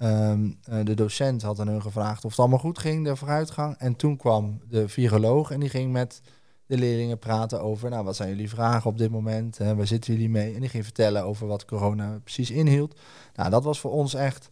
[0.03, 3.77] Um, de docent had aan hun gevraagd of het allemaal goed ging, de vooruitgang.
[3.79, 6.21] En toen kwam de viroloog en die ging met
[6.67, 9.59] de leerlingen praten over, nou, wat zijn jullie vragen op dit moment?
[9.59, 10.55] Hè, waar zitten jullie mee?
[10.55, 12.99] En die ging vertellen over wat corona precies inhield.
[13.35, 14.49] Nou, dat was voor ons echt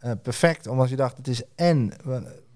[0.00, 1.92] uh, perfect, omdat je dacht, het is en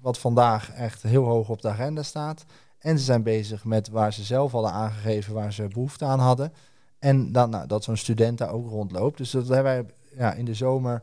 [0.00, 2.44] wat vandaag echt heel hoog op de agenda staat.
[2.78, 6.52] En ze zijn bezig met waar ze zelf hadden aangegeven waar ze behoefte aan hadden.
[6.98, 9.16] En dan, nou, dat zo'n student daar ook rondloopt.
[9.16, 11.02] Dus dat hebben wij ja, in de zomer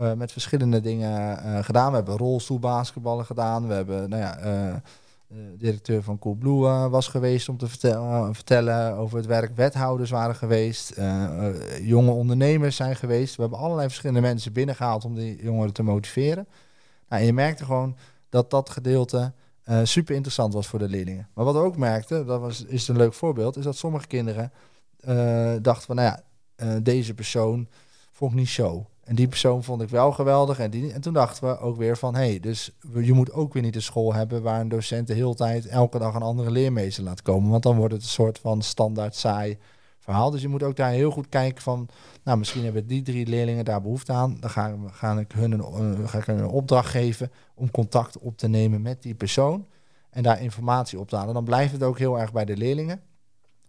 [0.00, 1.90] uh, met verschillende dingen uh, gedaan.
[1.90, 3.68] We hebben rolstoelbasketballen gedaan.
[3.68, 4.74] We hebben, nou ja, uh,
[5.28, 9.56] de directeur van Coolblue was geweest om te vertellen, vertellen over het werk.
[9.56, 11.00] Wethouders waren geweest.
[11.80, 13.36] jonge ondernemers zijn geweest.
[13.36, 16.46] We hebben allerlei verschillende mensen binnengehaald om die jongeren te motiveren.
[17.08, 17.96] Nou, en je merkte gewoon
[18.28, 19.32] dat dat gedeelte
[19.82, 21.28] super interessant was voor de leerlingen.
[21.34, 24.52] Maar wat we ook merkten, dat was, is een leuk voorbeeld, is dat sommige kinderen
[25.62, 26.16] dachten van, nou
[26.56, 27.68] ja, deze persoon
[28.16, 28.86] vond ik niet zo.
[29.04, 30.58] En die persoon vond ik wel geweldig.
[30.58, 33.52] En, die, en toen dachten we ook weer van, hé, hey, dus je moet ook
[33.52, 36.50] weer niet een school hebben waar een docent de hele tijd elke dag een andere
[36.50, 37.50] leermeester laat komen.
[37.50, 39.58] Want dan wordt het een soort van standaard saai
[39.98, 40.30] verhaal.
[40.30, 41.88] Dus je moet ook daar heel goed kijken van,
[42.24, 44.36] nou, misschien hebben die drie leerlingen daar behoefte aan.
[44.40, 48.36] Dan ga, ik hun een, uh, ga ik hun een opdracht geven om contact op
[48.38, 49.66] te nemen met die persoon.
[50.10, 51.34] En daar informatie op te halen.
[51.34, 53.00] Dan blijft het ook heel erg bij de leerlingen.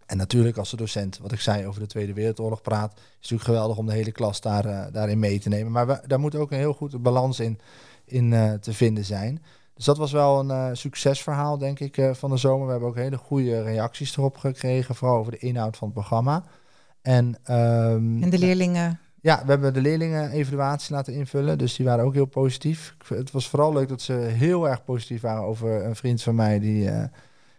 [0.08, 3.20] En natuurlijk als de docent, wat ik zei, over de Tweede Wereldoorlog praat, is het
[3.20, 5.72] natuurlijk geweldig om de hele klas daar, uh, daarin mee te nemen.
[5.72, 7.58] Maar we, daar moet ook een heel goed balans in,
[8.04, 9.42] in uh, te vinden zijn.
[9.74, 12.64] Dus dat was wel een uh, succesverhaal, denk ik, van de zomer.
[12.66, 16.44] We hebben ook hele goede reacties erop gekregen, vooral over de inhoud van het programma.
[17.02, 19.00] En, um, en de leerlingen?
[19.20, 22.94] Ja, we hebben de leerlingen evaluatie laten invullen, dus die waren ook heel positief.
[23.08, 26.58] Het was vooral leuk dat ze heel erg positief waren over een vriend van mij
[26.58, 26.90] die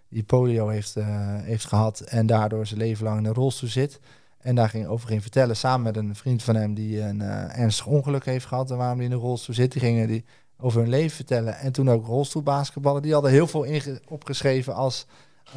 [0.09, 1.05] die polio heeft, uh,
[1.41, 3.99] heeft gehad en daardoor zijn leven lang in een rolstoel zit.
[4.37, 7.59] En daar ging over ging vertellen, samen met een vriend van hem die een uh,
[7.59, 9.71] ernstig ongeluk heeft gehad en waarom hij in een rolstoel zit.
[9.71, 10.25] Die gingen die
[10.57, 11.57] over hun leven vertellen.
[11.57, 13.01] En toen ook rolstoelbasketballen.
[13.01, 13.65] Die hadden heel veel
[14.07, 15.05] opgeschreven als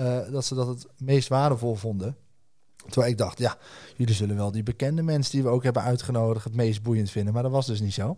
[0.00, 2.16] uh, dat ze dat het meest waardevol vonden.
[2.88, 3.56] Terwijl ik dacht, ja,
[3.96, 7.34] jullie zullen wel die bekende mensen die we ook hebben uitgenodigd het meest boeiend vinden.
[7.34, 8.16] Maar dat was dus niet zo.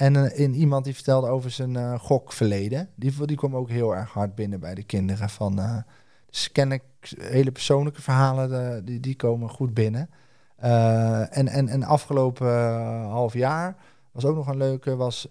[0.00, 2.88] En uh, in iemand die vertelde over zijn uh, gokverleden.
[2.94, 5.28] Die, die kwam ook heel erg hard binnen bij de kinderen.
[5.28, 5.76] Van, uh,
[6.26, 6.82] dus ken ik
[7.18, 10.10] hele persoonlijke verhalen, die, die komen goed binnen.
[10.56, 12.48] en, en, en afgelopen
[13.02, 13.76] half jaar
[14.12, 15.28] was ook nog een leuke, was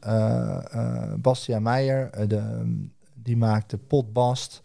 [1.18, 2.28] Bastiaan Meijer.
[2.28, 2.74] de,
[3.14, 4.62] die maakte Potbast.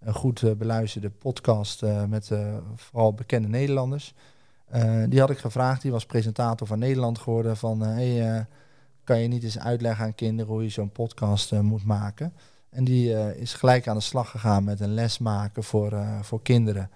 [0.00, 2.30] Een goed beluisterde podcast met
[2.74, 4.14] vooral bekende Nederlanders.
[5.08, 7.56] die had ik gevraagd, die was presentator van Nederland geworden.
[7.56, 8.46] Van, hey,
[9.08, 12.32] kan je niet eens uitleggen aan kinderen hoe je zo'n podcast uh, moet maken.
[12.70, 16.22] En die uh, is gelijk aan de slag gegaan met een les maken voor, uh,
[16.22, 16.90] voor kinderen.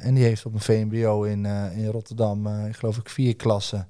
[0.00, 3.88] en die heeft op een VMBO in, in Rotterdam, ik geloof ik, vier klassen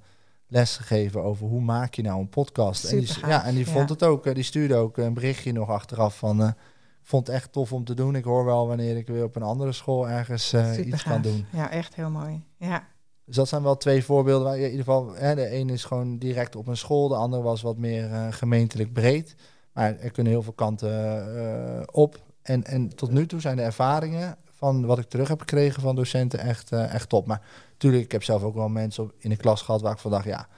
[0.48, 2.84] les gegeven over hoe maak je nou een podcast.
[2.84, 6.18] en die, ja, en die vond het ook, die stuurde ook een berichtje nog achteraf
[6.18, 6.54] van
[7.02, 8.14] vond het echt tof om te doen.
[8.14, 11.46] Ik hoor wel wanneer ik weer op een andere school ergens iets kan doen.
[11.52, 12.44] Ja, echt heel mooi.
[12.56, 12.86] Ja.
[13.26, 14.46] Dus dat zijn wel twee voorbeelden.
[14.46, 17.14] Waar je in ieder geval, hè, de ene is gewoon direct op een school, de
[17.14, 19.34] andere was wat meer uh, gemeentelijk breed.
[19.72, 22.20] Maar er kunnen heel veel kanten uh, op.
[22.42, 25.96] En, en tot nu toe zijn de ervaringen van wat ik terug heb gekregen van
[25.96, 27.26] docenten echt, uh, echt top.
[27.26, 29.98] Maar natuurlijk, ik heb zelf ook wel mensen op, in de klas gehad waar ik
[29.98, 30.48] van dacht, ja,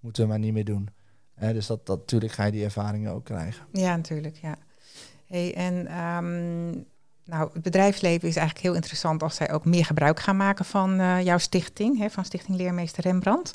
[0.00, 0.88] moeten we maar niet meer doen.
[1.38, 3.66] dus dat, dat, natuurlijk ga je die ervaringen ook krijgen.
[3.72, 4.56] Ja, natuurlijk, ja.
[5.26, 6.86] Hey, en um,
[7.26, 11.00] nou, het bedrijfsleven is eigenlijk heel interessant als zij ook meer gebruik gaan maken van
[11.00, 13.54] uh, jouw stichting, hè, van Stichting Leermeester Rembrandt.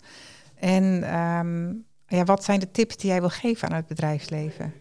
[0.56, 4.74] En um, ja, wat zijn de tips die jij wil geven aan het bedrijfsleven?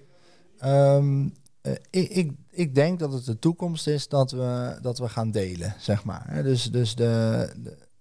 [0.65, 5.09] Um, uh, ik, ik, ik, denk dat het de toekomst is dat we, dat we
[5.09, 6.41] gaan delen, zeg maar.
[6.43, 7.49] Dus, dus de,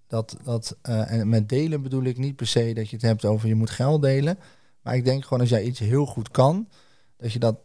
[0.07, 3.25] dat, dat, uh, en met delen bedoel ik niet per se dat je het hebt
[3.25, 4.39] over je moet geld delen.
[4.81, 6.69] Maar ik denk gewoon als jij iets heel goed kan,
[7.17, 7.55] dat je dat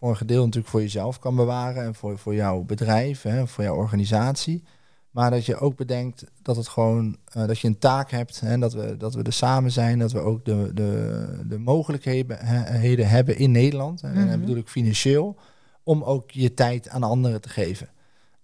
[0.00, 3.64] voor een gedeelte natuurlijk voor jezelf kan bewaren en voor, voor jouw bedrijf, hè, voor
[3.64, 4.62] jouw organisatie.
[5.10, 8.60] Maar dat je ook bedenkt dat het gewoon uh, dat je een taak hebt en
[8.60, 13.38] dat we, dat we er samen zijn, dat we ook de, de, de mogelijkheden hebben
[13.38, 14.02] in Nederland.
[14.02, 14.40] En, mm -hmm.
[14.40, 15.36] bedoel ik financieel,
[15.82, 17.88] om ook je tijd aan anderen te geven.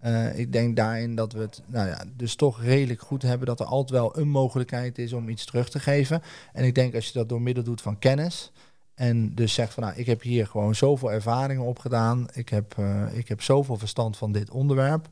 [0.05, 3.59] Uh, ik denk daarin dat we het nou ja, dus toch redelijk goed hebben dat
[3.59, 6.21] er altijd wel een mogelijkheid is om iets terug te geven.
[6.53, 8.51] En ik denk als je dat door middel doet van kennis,
[8.97, 12.27] en dus zegt van nou, ik heb hier gewoon zoveel ervaringen opgedaan.
[12.33, 15.09] Ik heb, uh, ik heb zoveel verstand van dit onderwerp.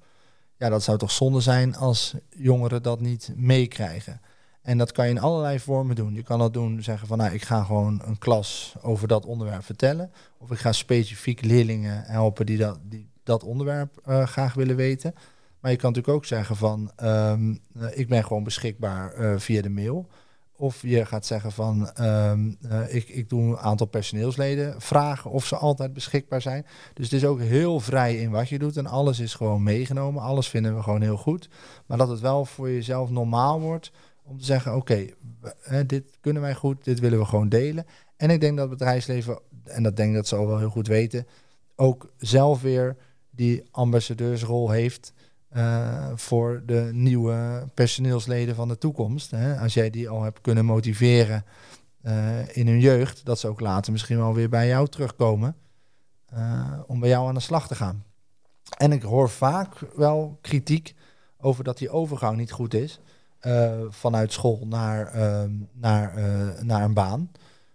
[0.58, 4.21] Ja, dat zou toch zonde zijn als jongeren dat niet meekrijgen.
[4.62, 6.13] En dat kan je in allerlei vormen doen.
[6.13, 9.63] Je kan dat doen, zeggen van nou, ik ga gewoon een klas over dat onderwerp
[9.63, 10.12] vertellen.
[10.38, 15.15] Of ik ga specifiek leerlingen helpen die dat, die dat onderwerp uh, graag willen weten.
[15.60, 17.60] Maar je kan natuurlijk ook zeggen van um,
[17.93, 20.08] ik ben gewoon beschikbaar via de mail.
[20.58, 25.46] Of je gaat zeggen van um, uh, ik, ik doe een aantal personeelsleden vragen of
[25.46, 26.65] ze altijd beschikbaar zijn.
[26.94, 30.22] Dus het is ook heel vrij in wat je doet en alles is gewoon meegenomen.
[30.22, 31.50] Alles vinden we gewoon heel goed.
[31.86, 33.91] Maar dat het wel voor jezelf normaal wordt
[34.24, 35.08] om te zeggen oké,
[35.86, 37.86] dit kunnen wij goed, dit willen we gewoon delen.
[38.18, 40.88] En ik denk dat het bedrijfsleven, en dat denk dat ze al wel heel goed
[40.88, 41.28] weten,
[41.76, 42.98] ook zelf weer
[43.30, 45.13] die ambassadeursrol heeft
[45.56, 49.32] uh, voor de nieuwe personeelsleden van de toekomst.
[49.32, 49.60] Hè?
[49.60, 51.46] Als jij die al hebt kunnen motiveren
[52.04, 55.56] uh, in hun jeugd, dat ze ook later misschien wel weer bij jou terugkomen
[56.34, 58.04] uh, om bij jou aan de slag te gaan.
[58.78, 60.96] En ik hoor vaak wel kritiek
[61.38, 63.00] over dat die overgang niet goed is
[63.89, 66.13] vanuit school naar, ehm, naar,
[66.63, 67.32] naar een baan.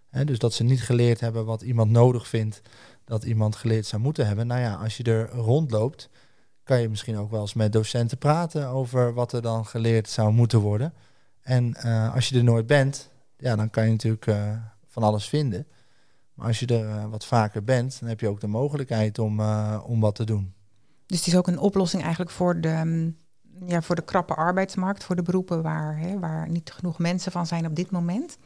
[0.09, 0.25] Hè?
[0.25, 2.61] Dus dat ze niet geleerd hebben wat iemand nodig vindt
[3.05, 4.47] dat iemand geleerd zou moeten hebben.
[4.47, 6.09] Nou ja, als je er rondloopt,
[6.63, 10.31] kan je misschien ook wel eens met docenten praten over wat er dan geleerd zou
[10.31, 10.93] moeten worden.
[11.41, 14.53] En uh, als je er nooit bent, ja, dan kan je natuurlijk uh,
[14.87, 15.67] van alles vinden.
[16.33, 19.39] Maar als je er uh, wat vaker bent, dan heb je ook de mogelijkheid om,
[19.79, 20.53] om wat te doen.
[21.05, 23.17] Dus het is ook een oplossing eigenlijk voor de, um,
[23.65, 27.47] ja, voor de krappe arbeidsmarkt, voor de beroepen waar, hè, waar niet genoeg mensen van
[27.47, 28.37] zijn op dit moment.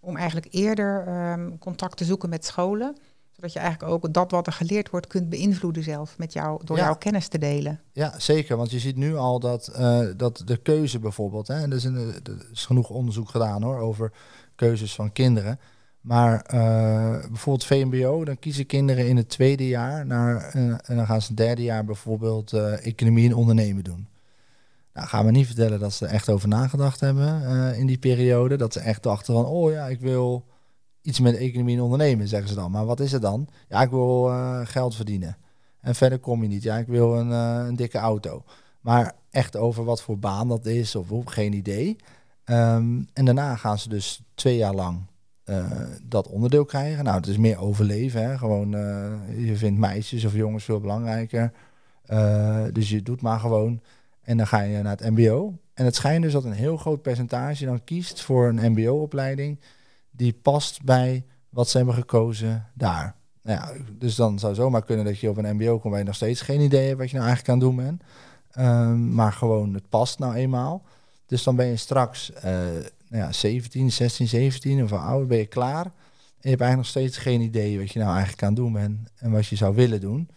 [0.00, 2.96] Om eigenlijk eerder um, contact te zoeken met scholen
[3.34, 6.76] zodat je eigenlijk ook dat wat er geleerd wordt kunt beïnvloeden zelf met jou, door
[6.76, 7.80] jouw kennis te delen.
[7.92, 8.56] Ja, zeker.
[8.56, 11.96] Want je ziet nu al dat, uh, dat de keuze bijvoorbeeld, hè, er, is een,
[11.96, 14.12] er is genoeg onderzoek gedaan hoor, over
[14.54, 15.58] keuzes van kinderen.
[16.00, 21.06] Maar uh, bijvoorbeeld VMBO, dan kiezen kinderen in het tweede jaar naar, uh, en dan
[21.06, 24.08] gaan ze het derde jaar bijvoorbeeld economie en ondernemen doen.
[24.92, 28.56] Nou, gaan we niet vertellen dat ze er echt over nagedacht hebben in die periode.
[28.56, 30.44] Dat ze echt dachten van, oh ja, ik wil
[31.04, 32.70] iets met economie en ondernemen, zeggen ze dan.
[32.70, 33.48] Maar wat is het dan?
[33.68, 35.36] Ja, ik wil uh, geld verdienen.
[35.80, 36.62] En verder kom je niet.
[36.62, 38.44] Ja, ik wil een, uh, een dikke auto.
[38.80, 41.96] Maar echt over wat voor baan dat is of hoe, geen idee.
[42.44, 45.00] Um, en daarna gaan ze dus twee jaar lang
[45.44, 45.70] uh,
[46.02, 47.04] dat onderdeel krijgen.
[47.04, 48.22] Nou, het is meer overleven.
[48.22, 48.38] Hè?
[48.38, 48.70] Gewoon,
[49.36, 51.52] je vindt meisjes of jongens veel belangrijker.
[52.72, 53.80] dus je doet maar gewoon.
[54.22, 55.58] En dan ga je naar het mbo.
[55.74, 59.58] En het schijnt dus dat een heel groot percentage dan kiest voor een mbo-opleiding
[60.16, 63.16] die past bij wat ze hebben gekozen daar.
[63.42, 66.06] Nou ja, dus dan zou zomaar kunnen dat je op een mbo komt waar je
[66.06, 68.02] nog steeds geen idee hebt wat je nou eigenlijk aan doen bent.
[68.58, 70.82] Um, maar gewoon, het past nou eenmaal.
[71.26, 72.42] Dus dan ben je straks uh,
[73.08, 75.84] nou ja, 17, 16, 17 of ouder ben je klaar.
[75.84, 78.98] En je hebt eigenlijk nog steeds geen idee wat je nou eigenlijk aan doen bent
[79.16, 80.28] en wat je zou willen doen.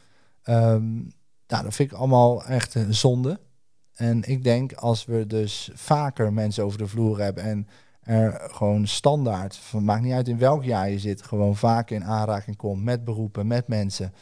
[0.43, 1.13] Um,
[1.47, 3.39] nou, dat vind ik allemaal echt een zonde.
[3.93, 7.67] En ik denk als we dus vaker mensen over de vloer hebben en
[8.07, 12.03] er gewoon standaard, van, maakt niet uit in welk jaar je zit, gewoon vaak in
[12.03, 14.13] aanraking komt met beroepen, met mensen.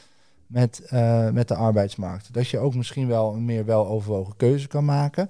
[0.47, 2.33] met, eh, met de arbeidsmarkt.
[2.33, 5.29] Dat je ook misschien wel een meer weloverwogen keuze kan maken.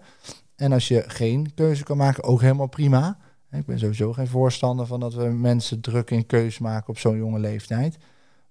[0.55, 3.17] En als je geen keuze kan maken, ook helemaal prima.
[3.51, 7.17] Ik ben sowieso geen voorstander van dat we mensen druk in keuze maken op zo'n
[7.17, 7.97] jonge leeftijd.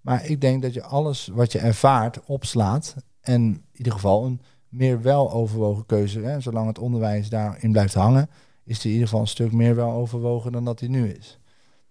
[0.00, 2.94] Maar ik denk dat je alles wat je ervaart opslaat.
[3.20, 6.20] En in ieder geval een meer weloverwogen keuze.
[6.20, 8.28] Hè, zolang het onderwijs daarin blijft hangen,
[8.64, 11.38] is die in ieder geval een stuk meer weloverwogen dan dat hij nu is.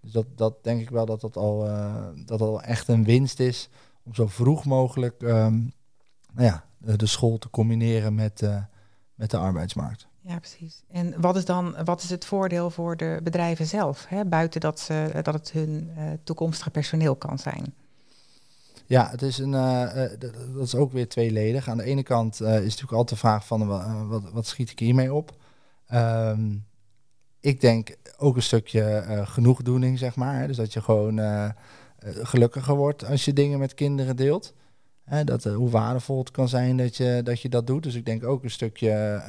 [0.00, 3.40] Dus dat, dat denk ik wel dat dat al, uh, dat al echt een winst
[3.40, 3.68] is
[4.02, 5.72] om zo vroeg mogelijk um,
[6.32, 8.62] nou ja, de school te combineren met, uh,
[9.14, 10.06] met de arbeidsmarkt.
[10.20, 10.82] Ja, precies.
[10.90, 14.06] En wat is dan wat is het voordeel voor de bedrijven zelf?
[14.08, 14.24] Hè?
[14.24, 17.74] Buiten dat, ze, dat het hun uh, toekomstige personeel kan zijn.
[18.86, 19.92] Ja, het is een, uh,
[20.54, 21.68] dat is ook weer tweeledig.
[21.68, 23.66] Aan de ene kant is natuurlijk altijd de vraag van
[24.08, 25.36] wat, wat schiet ik hiermee op?
[25.92, 26.64] Um,
[27.40, 30.46] ik denk ook een stukje genoegdoening, zeg maar.
[30.46, 31.20] Dus dat je gewoon
[32.02, 34.54] gelukkiger wordt als je dingen met kinderen deelt.
[35.04, 35.24] Hè?
[35.24, 37.82] Dat, hoe waardevol het kan zijn dat je, dat je dat doet.
[37.82, 39.22] Dus ik denk ook een stukje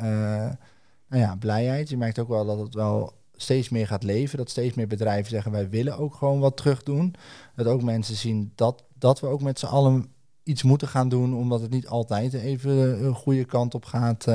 [1.08, 1.90] nou ja, blijheid.
[1.90, 4.38] Je merkt ook wel dat het wel steeds meer gaat leven.
[4.38, 7.16] Dat steeds meer bedrijven zeggen wij willen ook gewoon wat terug doen.
[7.56, 10.06] Dat ook mensen zien dat, dat we ook met z'n allen
[10.44, 11.36] iets moeten gaan doen.
[11.36, 14.26] Omdat het niet altijd even een goede kant op gaat.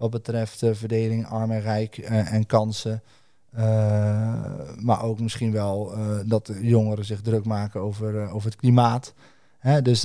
[0.00, 3.02] Wat betreft verdeling arm en rijk uh, en kansen.
[4.78, 5.94] maar ook misschien wel
[6.26, 9.14] dat de jongeren zich druk maken over, over het klimaat.
[9.58, 10.00] Hè, dus,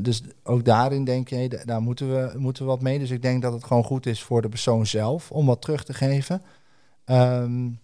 [0.00, 2.98] dus ook daarin denk je, daar moeten we, moeten we wat mee.
[2.98, 5.84] Dus ik denk dat het gewoon goed is voor de persoon zelf om wat terug
[5.84, 6.42] te geven.
[7.06, 7.80] Um,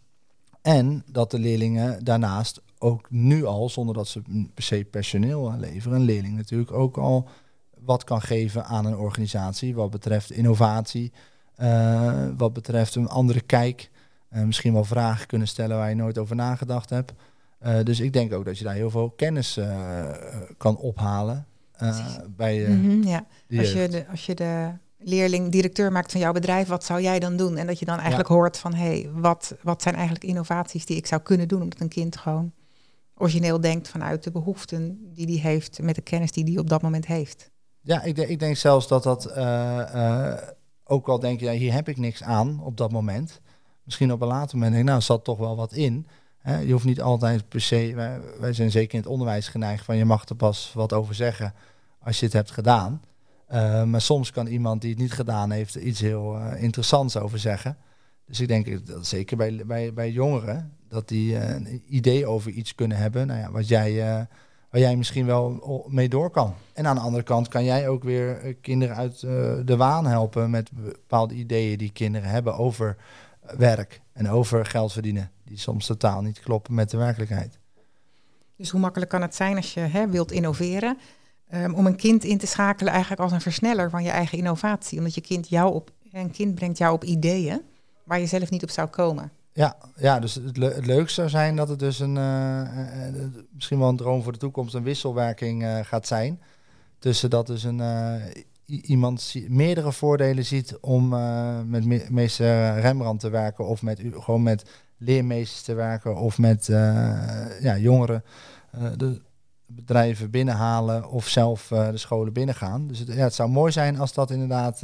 [0.65, 4.23] en dat de leerlingen daarnaast ook nu al, zonder dat ze
[4.55, 7.29] per se personeel leveren, een leerling natuurlijk ook al
[7.79, 11.13] wat kan geven aan een organisatie wat betreft innovatie,
[12.37, 13.91] wat betreft een andere kijk.
[14.33, 17.13] Uh, misschien wel vragen kunnen stellen waar je nooit over nagedacht hebt.
[17.67, 19.61] Uh, dus ik denk ook dat je daar heel veel kennis
[20.57, 21.47] kan ophalen.
[22.37, 23.27] Bij mm -hmm, ja.
[23.59, 27.19] als, je de, als je de leerling directeur maakt van jouw bedrijf, wat zou jij
[27.19, 27.57] dan doen?
[27.57, 28.35] En dat je dan eigenlijk ja.
[28.35, 31.81] hoort van hé, hey, wat, wat zijn eigenlijk innovaties die ik zou kunnen doen omdat
[31.81, 32.53] een kind gewoon
[33.15, 36.83] origineel denkt vanuit de behoeften die hij heeft met de kennis die hij op dat
[36.83, 37.51] moment heeft.
[37.81, 39.27] Ja, ik, ik denk zelfs dat dat
[40.85, 43.41] ook al denk je, hier heb ik niks aan op dat moment.
[43.83, 46.07] Misschien op een later moment denk ik, nou, zat toch wel wat in
[46.45, 49.97] je hoeft niet altijd per se, wij, wij, zijn zeker in het onderwijs geneigd van
[49.97, 51.55] je mag er pas wat over zeggen
[51.99, 53.03] als je het hebt gedaan.
[53.53, 57.39] Uh, maar soms kan iemand die het niet gedaan heeft iets heel uh, interessants over
[57.39, 57.77] zeggen.
[58.27, 62.51] Dus ik denk dat zeker bij, bij, bij jongeren, dat die uh, een idee over
[62.51, 64.27] iets kunnen hebben, nou ja, wat jij,
[64.75, 66.55] waar jij misschien wel mee door kan.
[66.73, 69.21] En aan de andere kant kan jij ook weer kinderen uit
[69.67, 72.97] de waan helpen met bepaalde ideeën die kinderen hebben over
[73.57, 77.59] werk en over geld verdienen die soms totaal niet kloppen met de werkelijkheid.
[78.57, 80.99] Dus hoe makkelijk kan het zijn als je hè, wilt innoveren,
[81.55, 84.99] um, om een kind in te schakelen eigenlijk als een versneller van je eigen innovatie,
[84.99, 87.63] omdat je kind jou op, een kind brengt jou op ideeën
[88.05, 89.33] waar je zelf niet op zou komen.
[89.55, 93.79] Ja, ja dus het, le leukste zou zijn dat het dus een, uh, uh, misschien
[93.79, 96.41] wel een droom voor de toekomst, een wisselwerking gaat zijn.
[96.99, 97.83] Tussen dat dus een,
[98.67, 101.09] iemand meerdere voordelen ziet om
[101.69, 106.67] met meester Rembrandt te werken of met, gewoon met leermeesters te werken of met
[107.61, 108.25] ja, jongeren
[108.97, 109.21] de
[109.67, 112.87] bedrijven binnenhalen of zelf de scholen binnengaan.
[112.87, 114.83] Dus het, ja, het zou mooi zijn als dat inderdaad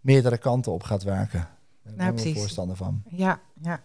[0.00, 1.48] meerdere kanten op gaat werken.
[1.82, 3.02] Daar nou, ben ik voorstander van.
[3.08, 3.80] Ja, ja.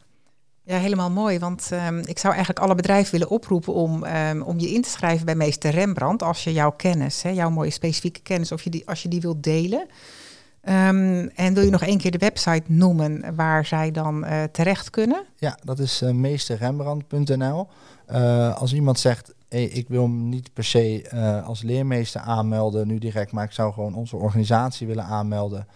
[0.64, 1.40] Ja, helemaal mooi.
[1.40, 4.90] Want um, ik zou eigenlijk alle bedrijven willen oproepen om, um, om je in te
[4.90, 6.24] schrijven bij meester Rembrandt.
[6.24, 9.22] Als je jouw kennis, hè, jouw mooie specifieke kennis, of je die, als je die
[9.22, 9.80] wilt delen.
[9.80, 14.90] Um, en wil je nog één keer de website noemen waar zij dan uh, terecht
[14.90, 15.26] kunnen?
[15.36, 17.68] Ja, dat is uh, meesterrembrandt.nl.
[18.12, 21.10] Uh, als iemand zegt, hey, ik wil hem niet per se
[21.46, 25.68] als leermeester aanmelden nu direct, maar ik zou gewoon onze organisatie willen aanmelden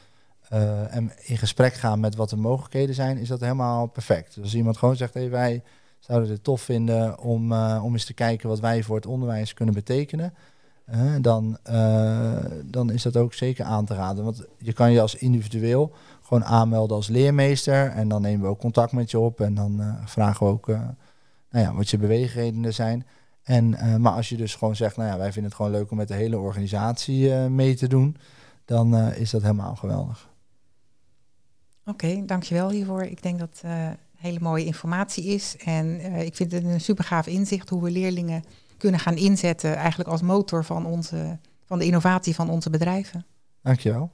[0.90, 4.36] en in gesprek gaan met wat de mogelijkheden zijn, is dat helemaal perfect.
[4.36, 5.64] Dus als iemand gewoon zegt, hey, wij
[6.00, 9.76] zouden het tof vinden om, om eens te kijken wat wij voor het onderwijs kunnen
[9.76, 10.34] betekenen
[11.22, 14.24] dan, uh, dan is dat ook zeker aan te raden.
[14.24, 15.92] Want je kan je als individueel
[16.22, 17.90] gewoon aanmelden als leermeester.
[17.90, 19.42] En dan nemen we ook contact met je op.
[19.42, 23.06] En dan vragen we ook nou ja, wat je beweegredenen zijn.
[23.44, 23.70] En,
[24.02, 26.08] maar als je dus gewoon zegt, nou ja, wij vinden het gewoon leuk om met
[26.08, 28.18] de hele organisatie mee te doen.
[28.66, 30.29] Dan is dat helemaal geweldig.
[31.90, 33.04] Oké, okay, dankjewel hiervoor.
[33.04, 33.62] Ik denk dat
[34.18, 35.58] hele mooie informatie is.
[35.58, 38.44] En ik vind het een super gaaf inzicht hoe we leerlingen
[38.78, 43.26] kunnen gaan inzetten eigenlijk als motor van, onze, van de innovatie van onze bedrijven.
[43.62, 44.12] Dankjewel.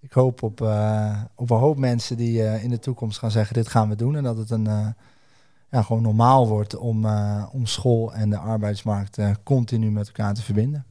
[0.00, 3.54] Ik hoop op, uh, op een hoop mensen die uh, in de toekomst gaan zeggen
[3.54, 4.16] dit gaan we doen.
[4.16, 4.86] En dat het een, uh,
[5.70, 7.06] ja, gewoon normaal wordt om,
[7.52, 10.84] om school en de arbeidsmarkt continu met elkaar te verbinden.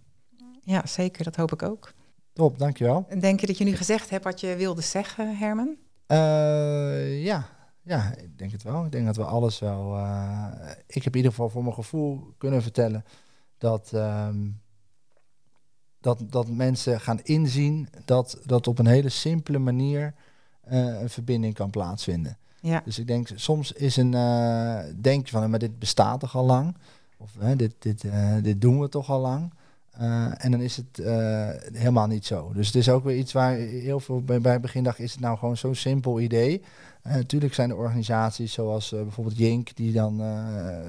[0.63, 1.23] Ja, zeker.
[1.23, 1.93] Dat hoop ik ook.
[2.41, 3.05] Top, dankjewel.
[3.09, 5.75] En denk je dat je nu gezegd hebt wat je wilde zeggen, Herman?
[6.07, 7.45] Uh, ja,
[7.81, 8.85] ja, ik denk het wel.
[8.85, 9.97] Ik denk dat we alles wel.
[9.97, 10.47] Uh,
[10.87, 13.05] ik heb in ieder geval voor mijn gevoel kunnen vertellen
[13.57, 14.61] dat, um,
[15.99, 20.13] dat, dat mensen gaan inzien dat, dat op een hele simpele manier
[20.71, 22.37] uh, een verbinding kan plaatsvinden.
[22.61, 22.81] Ja.
[22.85, 24.11] Dus ik denk, soms is een,
[25.01, 26.77] denk je van, maar dit bestaat toch al lang?
[27.17, 28.05] Of dit, dit,
[28.41, 29.53] dit doen we toch al lang?
[29.99, 32.51] Uh, en dan is het uh, helemaal niet zo.
[32.53, 35.37] Dus het is ook weer iets waar heel veel bij, bij begindag is het nou
[35.37, 36.61] gewoon zo'n simpel idee.
[37.07, 40.21] Uh, natuurlijk zijn er organisaties zoals bijvoorbeeld Jink die dan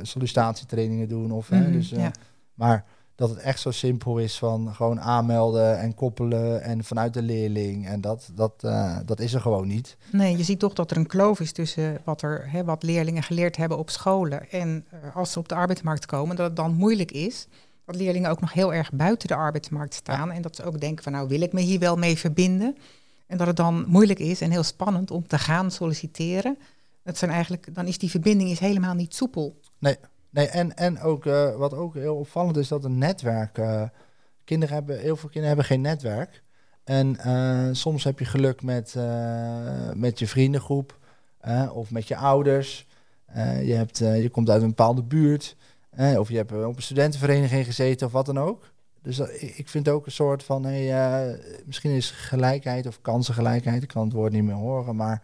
[0.02, 1.32] sollicitatietrainingen doen.
[1.32, 2.10] Of, mm -hmm, dus, ja.
[2.54, 2.84] Maar
[3.14, 7.86] dat het echt zo simpel is van gewoon aanmelden en koppelen en vanuit de leerling.
[7.86, 8.60] En dat, dat,
[9.06, 9.96] dat is er gewoon niet.
[10.12, 13.22] Nee, je ziet toch dat er een kloof is tussen wat, er, hè, wat leerlingen
[13.22, 14.84] geleerd hebben op scholen en
[15.14, 17.48] als ze op de arbeidsmarkt komen, dat het dan moeilijk is
[17.84, 20.30] dat leerlingen ook nog heel erg buiten de arbeidsmarkt staan.
[20.30, 22.76] En dat ze ook denken van nou wil ik me hier wel mee verbinden.
[23.26, 26.58] En dat het dan moeilijk is en heel spannend om te gaan solliciteren.
[27.02, 29.60] Dat zijn eigenlijk, dan is die verbinding is helemaal niet soepel.
[29.78, 29.96] Nee,
[30.30, 33.58] nee en, en ook uh, wat ook heel opvallend is, dat een netwerk.
[33.58, 33.82] Uh,
[34.44, 36.42] kinderen hebben, heel veel kinderen hebben geen netwerk.
[36.84, 38.96] En uh, soms heb je geluk met,
[39.94, 40.98] met je vriendengroep
[41.72, 42.86] of met je ouders.
[43.62, 45.56] je, hebt, je komt uit een bepaalde buurt.
[45.92, 48.70] Eh, of je hebt op een studentenvereniging gezeten of wat dan ook.
[49.02, 53.82] Dus dat, ik vind ook een soort van, hey, uh, misschien is gelijkheid of kansengelijkheid,
[53.82, 55.22] ik kan het woord niet meer horen, maar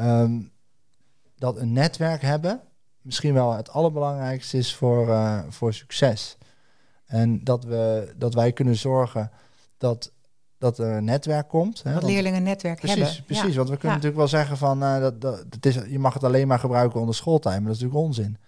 [0.00, 0.50] um,
[1.38, 2.60] dat een netwerk hebben
[3.02, 6.36] misschien wel het allerbelangrijkste is voor, uh, voor succes.
[7.06, 9.30] En dat, we, dat wij kunnen zorgen
[9.78, 10.12] dat,
[10.58, 11.82] dat er een netwerk komt.
[11.82, 13.24] Hè, dat leerlingen een netwerk precies, hebben.
[13.24, 16.14] Precies, want we kunnen natuurlijk wel zeggen van, uh, dat, dat, dat is, je mag
[16.14, 18.38] het alleen maar gebruiken onder schooltijd, maar dat is natuurlijk onzin.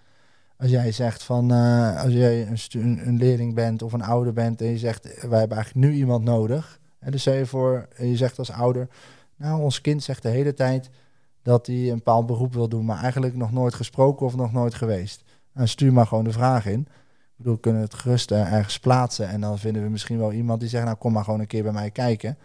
[0.63, 4.61] Als jij zegt van, uh, als jij een, een, leerling bent of een ouder bent
[4.61, 6.79] en je zegt, wij hebben eigenlijk nu iemand nodig.
[6.99, 8.87] En dus stel je voor, je zegt als ouder,
[9.35, 10.89] nou, ons kind zegt de hele tijd
[11.41, 14.73] dat hij een bepaald beroep wil doen, maar eigenlijk nog nooit gesproken of nog nooit
[14.73, 15.23] geweest.
[15.53, 16.79] Nou, stuur maar gewoon de vraag in.
[16.79, 16.87] Ik
[17.35, 20.69] bedoel, we kunnen het gerust ergens plaatsen en dan vinden we misschien wel iemand die
[20.69, 22.37] zegt, nou kom maar gewoon een keer bij mij kijken.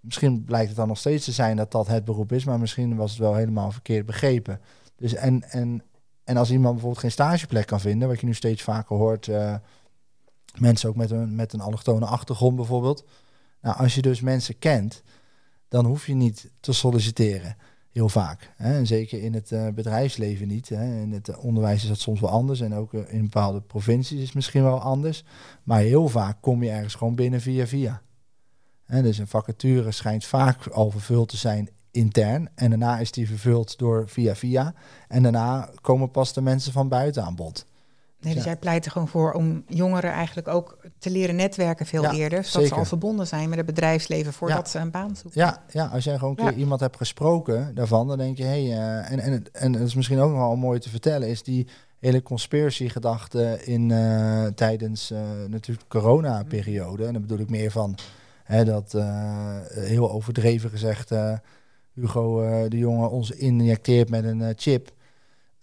[0.00, 2.96] Misschien blijkt het dan nog steeds te zijn dat dat het beroep is, maar misschien
[2.96, 4.60] was het wel helemaal verkeerd begrepen.
[4.96, 5.82] Dus en, en
[6.24, 9.54] en als iemand bijvoorbeeld geen stageplek kan vinden, wat je nu steeds vaker hoort, uh,
[10.58, 13.04] mensen ook met een, met een allochtone achtergrond bijvoorbeeld.
[13.60, 15.02] Nou, als je dus mensen kent,
[15.68, 17.56] dan hoef je niet te solliciteren.
[17.90, 18.52] Heel vaak.
[18.56, 18.76] Hè?
[18.76, 20.68] En zeker in het uh, bedrijfsleven niet.
[20.68, 21.00] Hè?
[21.00, 22.60] In het onderwijs is dat soms wel anders.
[22.60, 25.24] En ook uh, in bepaalde provincies is het misschien wel anders.
[25.62, 28.02] Maar heel vaak kom je ergens gewoon binnen via via.
[28.86, 32.48] Dus een vacature schijnt vaak al vervuld te zijn intern.
[32.54, 34.74] En daarna is die vervuld door via via.
[35.08, 37.64] En daarna komen pas de mensen van buiten aan bod.
[38.20, 42.12] Nee, dus jij pleit er gewoon voor om jongeren eigenlijk ook te leren netwerken veel
[42.12, 42.44] eerder.
[42.44, 45.40] Zodat ze al verbonden zijn met het bedrijfsleven voordat ze een baan zoeken.
[45.40, 48.66] Ja, ja als jij gewoon een keer iemand hebt gesproken daarvan, dan denk je, hé,
[48.66, 51.42] hey, uh, en, en, en het is misschien ook nog wel mooi te vertellen, is
[51.42, 51.66] die
[51.98, 57.06] hele conspiracy-gedachte in uh, tijdens uh, natuurlijk corona-periode.
[57.06, 57.98] En dan bedoel ik meer van
[58.44, 58.92] hè, dat
[59.68, 61.10] heel overdreven gezegd
[61.94, 64.92] Hugo uh, de Jonge ons injecteert met een uh, chip.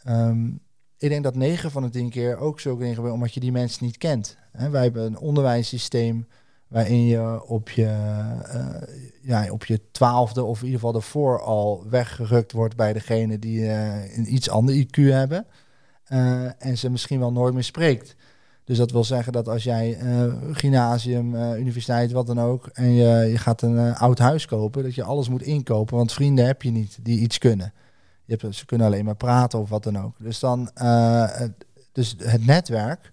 [0.07, 0.59] Um,
[0.97, 3.51] ik denk dat 9 van de 10 keer ook zo dingen gebeuren, omdat je die
[3.51, 4.37] mensen niet kent.
[4.51, 6.27] Hè, wij hebben een onderwijssysteem
[6.67, 11.85] waarin je op je, uh, ja, op je twaalfde of in ieder geval ervoor al
[11.89, 13.69] weggerukt wordt bij degene die
[14.17, 15.45] een iets ander IQ hebben.
[16.57, 18.15] en ze misschien wel nooit meer spreekt.
[18.69, 22.91] Dus dat wil zeggen dat als jij uh, gymnasium, uh, universiteit, wat dan ook, en
[22.91, 26.45] je, je gaat een uh, oud huis kopen, dat je alles moet inkopen, want vrienden
[26.45, 27.73] heb je niet die iets kunnen.
[28.25, 30.15] Je hebt, ze kunnen alleen maar praten of wat dan ook.
[30.19, 31.51] Dus, dan, het,
[31.91, 33.11] dus het netwerk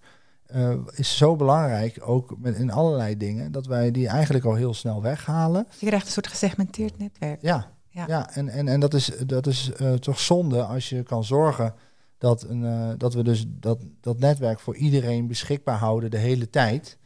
[0.94, 5.02] is zo belangrijk, ook met, in allerlei dingen, dat wij die eigenlijk al heel snel
[5.02, 5.66] weghalen.
[5.78, 7.42] Je krijgt een soort gesegmenteerd netwerk.
[7.42, 8.04] Ja, ja.
[8.06, 11.74] ja en, en, en dat is, dat is toch zonde als je kan zorgen
[12.18, 16.50] dat, een, uh, dat we dus dat, dat netwerk voor iedereen beschikbaar houden de hele
[16.50, 16.98] tijd.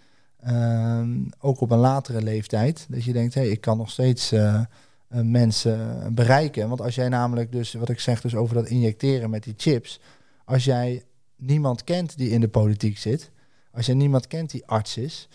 [0.47, 1.09] Uh,
[1.41, 2.87] ook op een latere leeftijd.
[2.89, 4.61] Dat je denkt, hé, hey, ik kan nog steeds uh,
[5.09, 6.69] mensen bereiken.
[6.69, 10.01] Want als jij namelijk dus, wat ik zeg dus over dat injecteren met die chips.
[10.45, 11.05] Als jij
[11.37, 13.31] niemand kent die in de politiek zit.
[13.73, 15.29] Als jij niemand kent die arts is.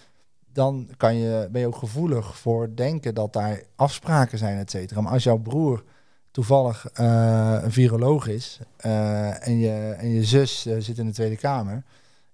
[0.53, 5.01] Dan kan je, ben je ook gevoelig voor denken dat daar afspraken zijn, et cetera.
[5.01, 5.83] Maar als jouw broer
[6.35, 11.11] toevallig uh, een viroloog is uh, en, je, en je zus uh, zit in de
[11.11, 11.83] Tweede Kamer,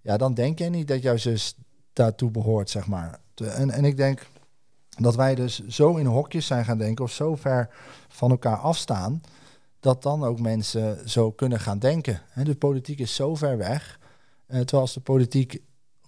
[0.02, 1.56] ja, dan denk je niet dat jouw zus
[1.94, 3.20] daartoe behoort, zeg maar.
[3.36, 4.28] En, en ik denk
[4.98, 7.70] dat wij dus zo in hokjes zijn gaan denken of zo ver
[8.08, 9.22] van elkaar afstaan,
[9.80, 12.22] dat dan ook mensen zo kunnen gaan denken.
[12.44, 14.00] de politiek is zo ver weg,
[14.48, 15.62] terwijl de politiek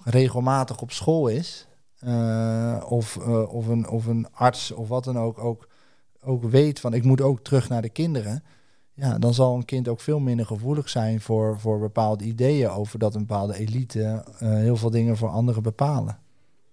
[0.04, 1.68] regelmatig op school is,
[2.00, 5.68] eh, of, eh, of, een, of een arts of wat dan ook, ook,
[6.26, 8.44] ook weet van ik moet ook terug naar de kinderen.
[8.94, 13.00] Ja, dan zal een kind ook veel minder gevoelig zijn voor, voor bepaalde ideeën over
[13.00, 16.18] dat een bepaalde elite eh, heel veel dingen voor anderen bepalen.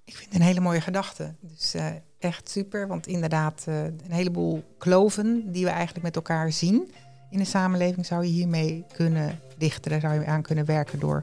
[0.04, 1.34] Ik vind het een hele mooie gedachte.
[1.40, 1.86] Dus eh,
[2.18, 6.92] echt super, want inderdaad, eh, een heleboel kloven die we eigenlijk met elkaar zien
[7.30, 9.90] in de samenleving zou je hiermee kunnen dichten.
[9.90, 11.22] Daar zou je aan kunnen werken door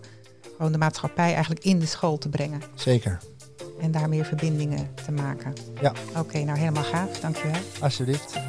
[0.56, 2.62] gewoon de maatschappij eigenlijk in de school te brengen.
[2.76, 3.20] Zeker.
[3.80, 5.54] En daar meer verbindingen te maken.
[5.82, 5.94] Ja.
[6.18, 7.62] Oké, nou helemaal gaaf, dankjewel.
[7.82, 8.40] Alsjeblieft.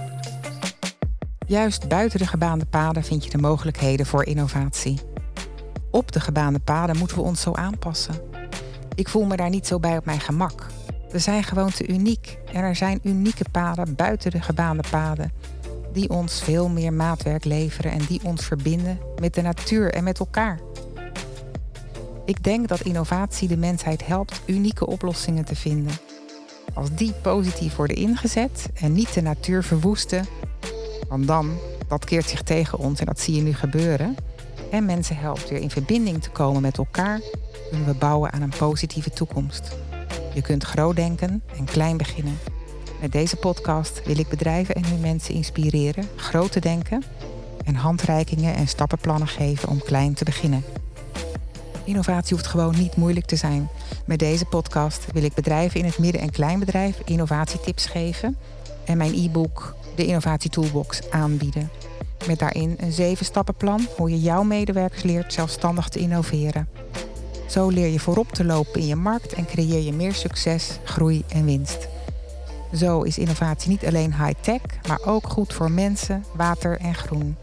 [1.47, 5.01] Juist buiten de gebaande paden vind je de mogelijkheden voor innovatie.
[5.91, 8.15] Op de gebaande paden moeten we ons zo aanpassen.
[8.95, 10.67] Ik voel me daar niet zo bij op mijn gemak.
[11.11, 15.33] We zijn gewoon te uniek en er zijn unieke paden buiten de gebaande paden
[15.93, 20.19] die ons veel meer maatwerk leveren en die ons verbinden met de natuur en met
[20.19, 20.59] elkaar.
[22.29, 25.93] Ik denk dat innovatie de mensheid helpt unieke oplossingen te vinden.
[26.75, 30.27] Als die positief worden ingezet en niet de natuur verwoesten,
[31.09, 34.17] want dan, dat keert zich tegen ons en dat zie je nu gebeuren.
[34.71, 37.21] En mensen helpt weer in verbinding te komen met elkaar,
[37.71, 39.77] kunnen we bouwen aan een positieve toekomst.
[40.35, 42.39] Je kunt groot denken en klein beginnen.
[43.01, 47.03] Met deze podcast wil ik bedrijven en hun mensen inspireren groot te denken
[47.65, 50.78] en handreikingen en stappenplannen geven om klein te beginnen.
[51.89, 53.69] Innovatie hoeft gewoon niet moeilijk te zijn.
[54.05, 58.37] Met deze podcast wil ik bedrijven in het midden- en kleinbedrijf innovatietips geven
[58.85, 61.71] en mijn e-book de Innovatie Toolbox aanbieden.
[62.27, 66.69] Met daarin een zeven stappenplan hoe je jouw medewerkers leert zelfstandig te innoveren.
[67.47, 71.25] Zo leer je voorop te lopen in je markt en creëer je meer succes, groei
[71.29, 71.89] en winst.
[72.75, 77.37] Zo is innovatie niet alleen high-tech, maar ook goed voor mensen, water en groen.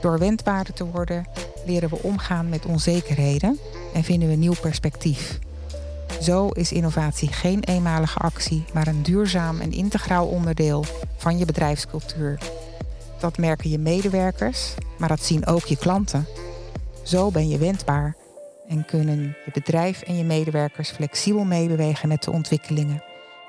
[0.00, 1.26] Door wendbaarder te worden
[1.66, 3.58] leren we omgaan met onzekerheden
[3.94, 5.38] en vinden we nieuw perspectief.
[6.20, 10.84] Zo is innovatie geen eenmalige actie, maar een duurzaam en integraal onderdeel
[11.16, 12.38] van je bedrijfscultuur.
[13.20, 16.26] Dat merken je medewerkers, maar dat zien ook je klanten.
[17.02, 18.16] Zo ben je wendbaar
[18.68, 23.02] en kunnen je bedrijf en je medewerkers flexibel meebewegen met de ontwikkelingen.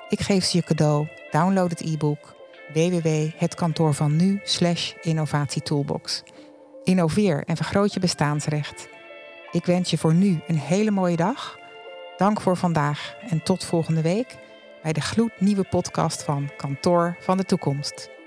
[0.08, 1.08] Ik geef ze je cadeau.
[1.30, 2.36] Download het e-book
[2.72, 4.40] www.hetkantoorvannu
[5.02, 6.22] innovatietoolbox.
[6.88, 8.88] Innoveer en vergroot je bestaansrecht.
[9.50, 11.58] Ik wens je voor nu een hele mooie dag.
[12.16, 14.36] Dank voor vandaag en tot volgende week
[14.82, 18.17] bij de gloednieuwe podcast van Kantoor van de Toekomst.